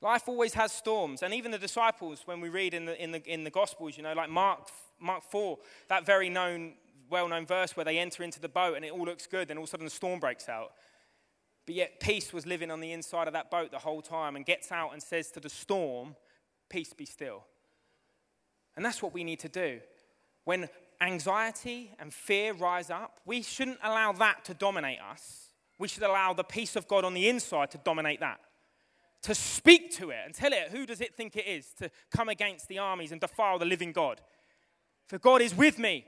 [0.00, 1.22] Life always has storms.
[1.22, 4.02] And even the disciples, when we read in the, in the, in the Gospels, you
[4.02, 4.68] know, like Mark,
[5.00, 5.58] Mark 4,
[5.88, 6.74] that very known,
[7.10, 9.58] well known verse where they enter into the boat and it all looks good, and
[9.58, 10.72] all of a sudden the storm breaks out.
[11.66, 14.46] But yet, peace was living on the inside of that boat the whole time and
[14.46, 16.16] gets out and says to the storm,
[16.68, 17.44] Peace be still.
[18.76, 19.80] And that's what we need to do.
[20.44, 20.68] When
[21.00, 25.50] anxiety and fear rise up, we shouldn't allow that to dominate us.
[25.78, 28.40] We should allow the peace of God on the inside to dominate that
[29.26, 32.28] to speak to it and tell it who does it think it is to come
[32.28, 34.20] against the armies and defile the living God.
[35.08, 36.04] For God is with me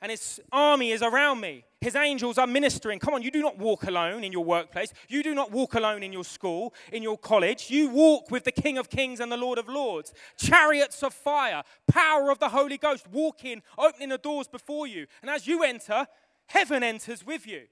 [0.00, 1.64] and his army is around me.
[1.80, 2.98] His angels are ministering.
[2.98, 4.92] Come on, you do not walk alone in your workplace.
[5.08, 7.70] You do not walk alone in your school, in your college.
[7.70, 10.12] You walk with the King of Kings and the Lord of Lords.
[10.36, 15.06] Chariots of fire, power of the Holy Ghost walking, opening the doors before you.
[15.22, 16.06] And as you enter,
[16.46, 17.62] heaven enters with you.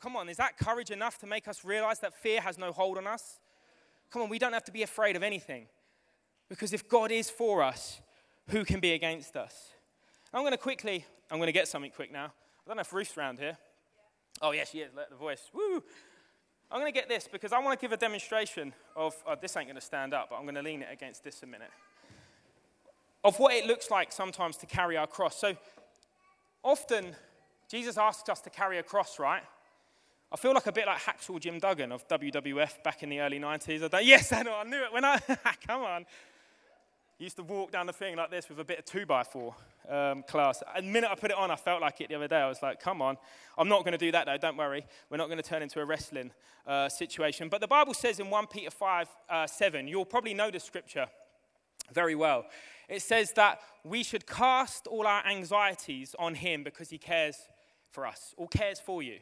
[0.00, 2.98] Come on, is that courage enough to make us realize that fear has no hold
[2.98, 3.40] on us?
[4.10, 5.66] Come on, we don't have to be afraid of anything.
[6.48, 8.00] Because if God is for us,
[8.48, 9.73] who can be against us?
[10.34, 12.24] I'm going to quickly, I'm going to get something quick now.
[12.24, 12.30] I
[12.66, 13.56] don't know if Ruth's around here.
[14.42, 14.90] Oh, yes, she is.
[14.96, 15.48] Let the voice.
[15.54, 15.80] Woo!
[16.72, 19.56] I'm going to get this because I want to give a demonstration of, oh, this
[19.56, 21.70] ain't going to stand up, but I'm going to lean it against this a minute.
[23.22, 25.36] Of what it looks like sometimes to carry our cross.
[25.38, 25.54] So
[26.64, 27.14] often,
[27.70, 29.42] Jesus asks us to carry a cross, right?
[30.32, 33.38] I feel like a bit like Hacksaw Jim Duggan of WWF back in the early
[33.38, 33.84] 90s.
[33.84, 35.20] I thought, yes, I know, I knew it when I,
[35.66, 36.06] come on.
[37.20, 39.54] Used to walk down the thing like this with a bit of 2x4
[39.88, 40.62] um, class.
[40.76, 42.38] The minute I put it on, I felt like it the other day.
[42.38, 43.16] I was like, come on.
[43.56, 44.36] I'm not going to do that, though.
[44.36, 44.84] Don't worry.
[45.10, 46.30] We're not going to turn into a wrestling
[46.66, 47.48] uh, situation.
[47.48, 51.06] But the Bible says in 1 Peter 5 uh, 7, you'll probably know the scripture
[51.92, 52.46] very well.
[52.88, 57.36] It says that we should cast all our anxieties on Him because He cares
[57.90, 59.18] for us, or cares for you.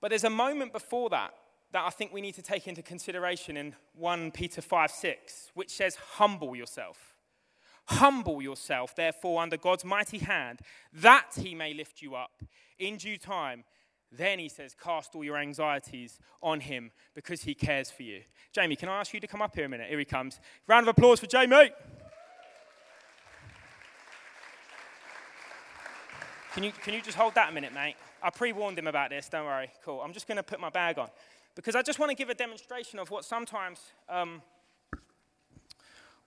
[0.00, 1.32] But there's a moment before that
[1.72, 5.70] that I think we need to take into consideration in 1 Peter 5 6, which
[5.70, 7.07] says, Humble yourself.
[7.88, 10.60] Humble yourself, therefore, under God's mighty hand,
[10.92, 12.42] that he may lift you up
[12.78, 13.64] in due time.
[14.12, 18.20] Then he says, Cast all your anxieties on him because he cares for you.
[18.52, 19.88] Jamie, can I ask you to come up here a minute?
[19.88, 20.38] Here he comes.
[20.66, 21.70] Round of applause for Jamie.
[26.52, 27.94] Can you, can you just hold that a minute, mate?
[28.22, 29.70] I pre warned him about this, don't worry.
[29.82, 30.02] Cool.
[30.02, 31.08] I'm just going to put my bag on
[31.54, 33.80] because I just want to give a demonstration of what sometimes.
[34.08, 34.42] Um,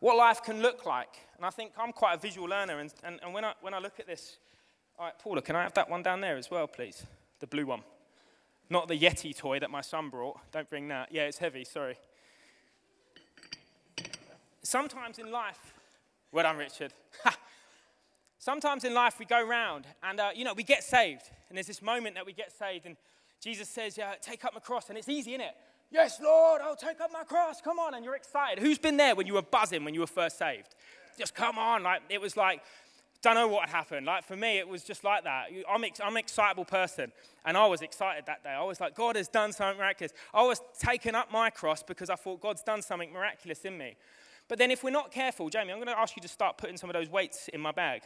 [0.01, 1.15] what life can look like.
[1.37, 3.79] And I think I'm quite a visual learner, and, and, and when, I, when I
[3.79, 4.37] look at this,
[4.99, 7.05] all right, Paula, can I have that one down there as well, please?
[7.39, 7.81] The blue one.
[8.69, 10.39] Not the Yeti toy that my son brought.
[10.51, 11.09] Don't bring that.
[11.11, 11.97] Yeah, it's heavy, sorry.
[14.63, 15.73] Sometimes in life,
[16.31, 16.93] well done, Richard.
[18.39, 21.29] Sometimes in life we go round and, uh, you know, we get saved.
[21.49, 22.95] And there's this moment that we get saved, and
[23.39, 24.89] Jesus says, yeah, take up my cross.
[24.89, 25.55] And it's easy, isn't it?
[25.91, 27.61] Yes, Lord, I'll take up my cross.
[27.61, 27.93] Come on.
[27.93, 28.59] And you're excited.
[28.59, 30.75] Who's been there when you were buzzing when you were first saved?
[31.19, 31.83] Just come on.
[31.83, 32.63] Like, it was like,
[33.21, 34.05] don't know what happened.
[34.05, 35.47] Like, for me, it was just like that.
[35.69, 37.11] I'm, ex- I'm an excitable person.
[37.45, 38.49] And I was excited that day.
[38.49, 40.13] I was like, God has done something miraculous.
[40.33, 43.95] I was taking up my cross because I thought God's done something miraculous in me.
[44.47, 46.77] But then, if we're not careful, Jamie, I'm going to ask you to start putting
[46.77, 48.01] some of those weights in my bag.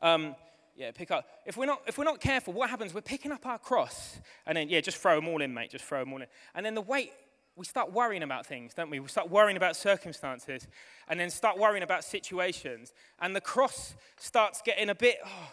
[0.00, 0.36] Um,
[0.74, 1.26] yeah, pick up.
[1.44, 2.94] If we're, not, if we're not careful, what happens?
[2.94, 4.18] We're picking up our cross.
[4.46, 5.70] And then, yeah, just throw them all in, mate.
[5.70, 6.28] Just throw them all in.
[6.54, 7.12] And then the weight,
[7.56, 8.98] we start worrying about things, don't we?
[8.98, 10.66] We start worrying about circumstances
[11.08, 12.94] and then start worrying about situations.
[13.20, 15.52] And the cross starts getting a bit, oh,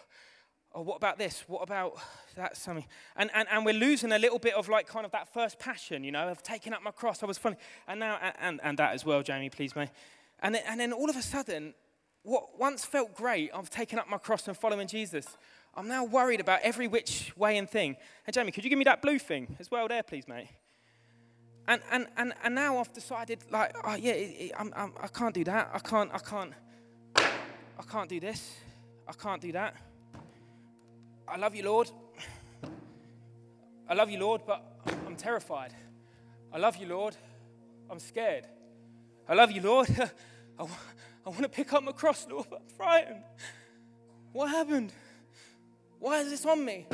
[0.76, 1.44] oh what about this?
[1.46, 1.98] What about
[2.36, 2.56] that?
[2.56, 2.86] Something.
[3.16, 6.02] And, and, and we're losing a little bit of like kind of that first passion,
[6.02, 7.22] you know, of taking up my cross.
[7.22, 7.56] I was funny.
[7.86, 9.90] And now, and, and, and that as well, Jamie, please, mate.
[10.42, 11.74] And then, and then all of a sudden,
[12.22, 15.26] what once felt great, I've taken up my cross and following Jesus.
[15.74, 17.96] I'm now worried about every which way and thing.
[18.24, 20.48] Hey, Jamie, could you give me that blue thing as well there, please, mate?
[21.68, 25.06] And, and, and, and now I've decided, like, oh, yeah, it, it, I'm, I'm, I
[25.06, 25.70] can't do that.
[25.72, 26.52] I can't, I can't,
[27.14, 28.56] I can't do this.
[29.06, 29.76] I can't do that.
[31.28, 31.90] I love you, Lord.
[33.88, 34.64] I love you, Lord, but
[35.06, 35.72] I'm terrified.
[36.52, 37.16] I love you, Lord.
[37.88, 38.46] I'm scared.
[39.28, 39.88] I love you, Lord.
[41.26, 43.22] I, want to pick up my cross, Lord, I'm frightened.
[44.32, 44.92] What happened?
[45.98, 46.86] Why is this on me?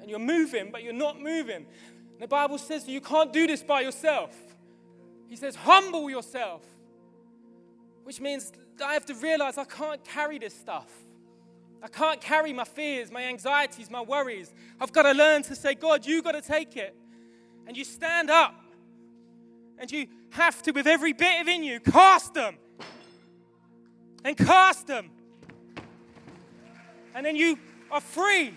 [0.00, 1.66] And you're moving, but you're not moving.
[2.18, 4.36] The Bible says you can't do this by yourself.
[5.28, 6.62] He says, humble yourself,
[8.04, 8.52] which means
[8.84, 10.90] I have to realize I can't carry this stuff.
[11.82, 14.52] I can't carry my fears, my anxieties, my worries.
[14.80, 16.94] I've got to learn to say, God, you got to take it.
[17.66, 18.54] And you stand up
[19.78, 22.56] and you have to, with every bit of in you, cast them
[24.24, 25.10] and cast them.
[27.14, 27.58] And then you
[27.90, 28.54] are free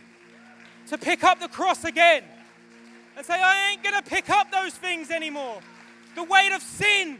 [0.87, 2.23] to pick up the cross again
[3.17, 5.59] and say, I ain't going to pick up those things anymore.
[6.15, 7.19] The weight of sin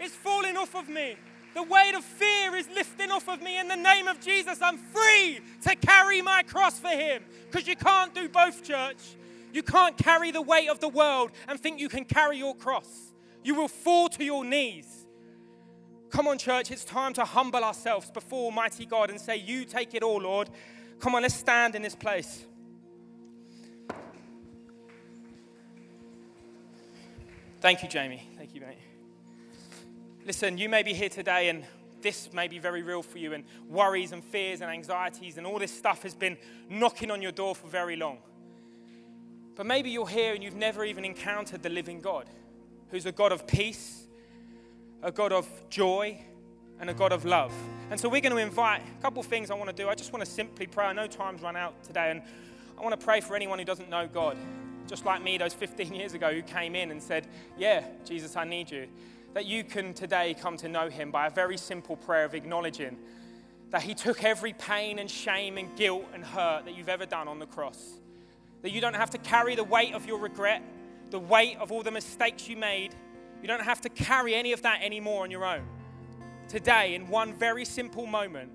[0.00, 1.16] is falling off of me.
[1.54, 4.58] The weight of fear is lifting off of me in the name of Jesus.
[4.62, 7.24] I'm free to carry my cross for Him.
[7.50, 9.16] Because you can't do both, church.
[9.52, 13.12] You can't carry the weight of the world and think you can carry your cross.
[13.42, 14.99] You will fall to your knees.
[16.10, 19.94] Come on, church, it's time to humble ourselves before Almighty God and say, You take
[19.94, 20.50] it all, Lord.
[20.98, 22.44] Come on, let's stand in this place.
[27.60, 28.28] Thank you, Jamie.
[28.36, 28.78] Thank you, mate.
[30.26, 31.64] Listen, you may be here today and
[32.00, 35.58] this may be very real for you, and worries and fears and anxieties and all
[35.58, 36.38] this stuff has been
[36.70, 38.18] knocking on your door for very long.
[39.54, 42.24] But maybe you're here and you've never even encountered the living God,
[42.90, 43.99] who's a God of peace
[45.02, 46.18] a God of joy,
[46.80, 47.52] and a God of love.
[47.90, 49.88] And so we're going to invite a couple things I want to do.
[49.88, 50.86] I just want to simply pray.
[50.86, 52.22] I know time's run out today, and
[52.78, 54.36] I want to pray for anyone who doesn't know God.
[54.86, 57.28] just like me those 15 years ago, who came in and said,
[57.58, 58.88] Yeah, Jesus, I need you,
[59.34, 62.96] that you can today come to know him by a very simple prayer of acknowledging
[63.70, 67.28] that he took every pain and shame and guilt and hurt that you've ever done
[67.28, 68.00] on the cross.
[68.62, 70.62] That you don't have to carry the weight of your regret,
[71.10, 72.94] the weight of all the mistakes you made.
[73.42, 75.66] You don't have to carry any of that anymore on your own.
[76.48, 78.50] Today, in one very simple moment,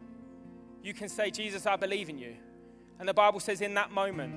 [0.84, 2.36] you can say, Jesus, I believe in you.
[3.00, 4.34] And the Bible says, in that moment,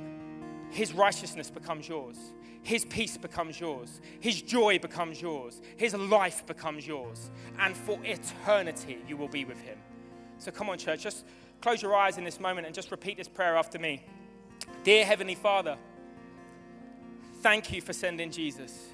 [0.70, 2.16] his righteousness becomes yours.
[2.62, 4.00] His peace becomes yours.
[4.20, 5.60] His joy becomes yours.
[5.76, 7.30] His life becomes yours.
[7.58, 9.78] And for eternity, you will be with him.
[10.38, 11.24] So come on, church, just
[11.60, 14.04] close your eyes in this moment and just repeat this prayer after me.
[14.84, 15.76] Dear Heavenly Father,
[17.42, 18.87] thank you for sending Jesus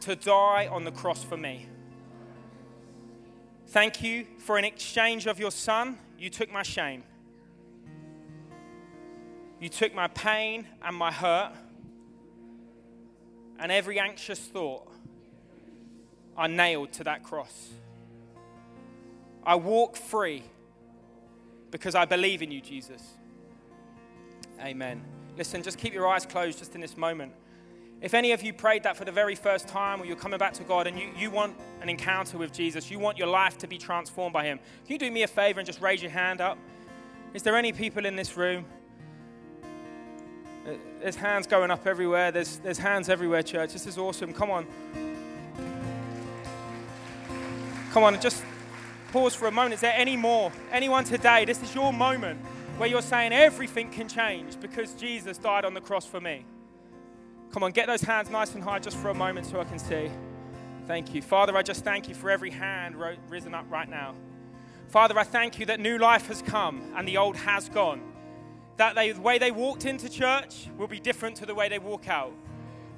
[0.00, 1.66] to die on the cross for me.
[3.68, 5.98] Thank you for an exchange of your Son.
[6.18, 7.02] You took my shame.
[9.60, 11.52] You took my pain and my hurt
[13.58, 14.86] and every anxious thought
[16.36, 17.70] are nailed to that cross.
[19.44, 20.42] I walk free
[21.70, 23.02] because I believe in you, Jesus.
[24.60, 25.02] Amen.
[25.36, 27.32] Listen, just keep your eyes closed just in this moment.
[28.02, 30.52] If any of you prayed that for the very first time, or you're coming back
[30.54, 33.66] to God and you, you want an encounter with Jesus, you want your life to
[33.66, 36.40] be transformed by Him, can you do me a favor and just raise your hand
[36.40, 36.58] up?
[37.32, 38.66] Is there any people in this room?
[40.66, 42.30] Uh, there's hands going up everywhere.
[42.32, 43.72] There's, there's hands everywhere, church.
[43.72, 44.32] This is awesome.
[44.32, 44.66] Come on.
[47.92, 48.44] Come on, just
[49.10, 49.74] pause for a moment.
[49.74, 50.52] Is there any more?
[50.70, 51.46] Anyone today?
[51.46, 52.38] This is your moment
[52.76, 56.44] where you're saying everything can change because Jesus died on the cross for me.
[57.56, 59.78] Come on, get those hands nice and high just for a moment so I can
[59.78, 60.10] see.
[60.86, 61.22] Thank you.
[61.22, 62.96] Father, I just thank you for every hand
[63.30, 64.14] risen up right now.
[64.88, 68.02] Father, I thank you that new life has come and the old has gone.
[68.76, 71.78] That they, the way they walked into church will be different to the way they
[71.78, 72.34] walk out.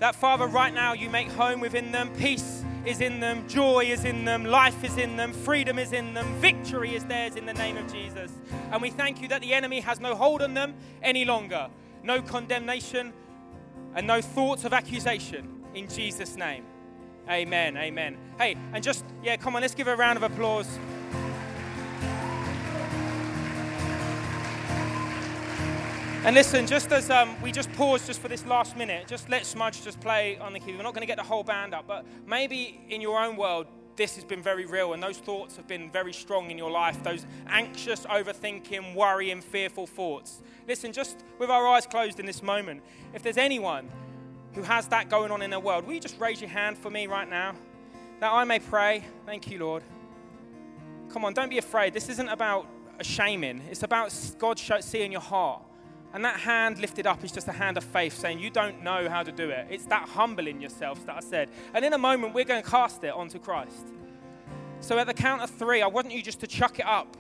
[0.01, 4.05] That, Father, right now you make home within them, peace is in them, joy is
[4.05, 7.55] in them, life is in them, freedom is in them, victory is theirs in the
[7.55, 8.33] name of Jesus.
[8.73, 11.69] And we thank you that the enemy has no hold on them any longer,
[12.03, 13.13] no condemnation,
[13.99, 15.45] and no thoughts of accusation
[15.75, 16.65] in Jesus' name.
[17.29, 17.77] Amen.
[17.77, 18.17] Amen.
[18.39, 20.69] Hey, and just, yeah, come on, let's give a round of applause.
[26.25, 29.45] And listen, just as um, we just pause just for this last minute, just let
[29.45, 30.77] Smudge just play on the key.
[30.77, 33.67] We're not going to get the whole band up, but maybe in your own world,
[33.99, 37.03] this has been very real and those thoughts have been very strong in your life,
[37.03, 40.41] those anxious, overthinking, worrying, fearful thoughts.
[40.67, 42.81] Listen, just with our eyes closed in this moment,
[43.13, 43.91] if there's anyone
[44.55, 46.91] who has that going on in their world, will you just raise your hand for
[46.91, 47.55] me right now?
[48.21, 49.05] That I may pray.
[49.27, 49.83] Thank you, Lord.
[51.11, 51.93] Come on, don't be afraid.
[51.93, 52.67] This isn't about
[53.03, 55.63] shaming, it's about God seeing your heart.
[56.15, 59.09] And that hand lifted up is just a hand of faith saying, You don't know
[59.09, 59.67] how to do it.
[59.71, 61.51] It's that humbling yourselves that I said.
[61.75, 63.87] And in a moment, we're going to cast it onto Christ.
[64.81, 67.17] So at the count of three, I want you just to chuck it up,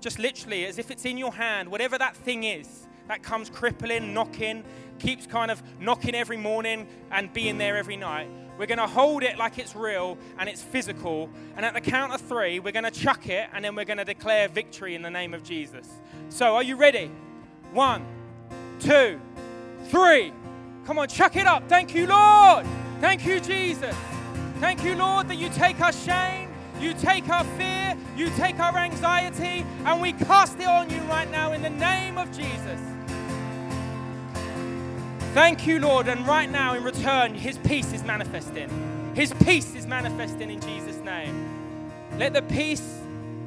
[0.00, 4.12] just literally as if it's in your hand, whatever that thing is that comes crippling,
[4.12, 4.64] knocking,
[4.98, 8.28] keeps kind of knocking every morning and being there every night.
[8.58, 11.30] We're going to hold it like it's real and it's physical.
[11.56, 13.98] And at the count of three, we're going to chuck it and then we're going
[13.98, 15.88] to declare victory in the name of Jesus.
[16.30, 17.10] So, are you ready?
[17.72, 18.04] One
[18.80, 19.20] two,
[19.88, 20.32] three.
[20.84, 21.68] Come on, chuck it up.
[21.68, 22.66] Thank you, Lord.
[23.00, 23.94] Thank you, Jesus.
[24.60, 26.48] Thank you, Lord, that you take our shame,
[26.80, 31.30] you take our fear, you take our anxiety, and we cast it on you right
[31.30, 32.80] now in the name of Jesus.
[35.34, 36.08] Thank you, Lord.
[36.08, 38.70] And right now, in return, His peace is manifesting.
[39.14, 41.90] His peace is manifesting in Jesus' name.
[42.18, 43.00] Let the peace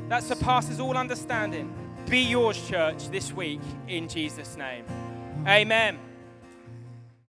[0.07, 1.73] that surpasses all understanding
[2.07, 4.85] be yours, church, this week in Jesus' name.
[5.47, 6.08] Amen.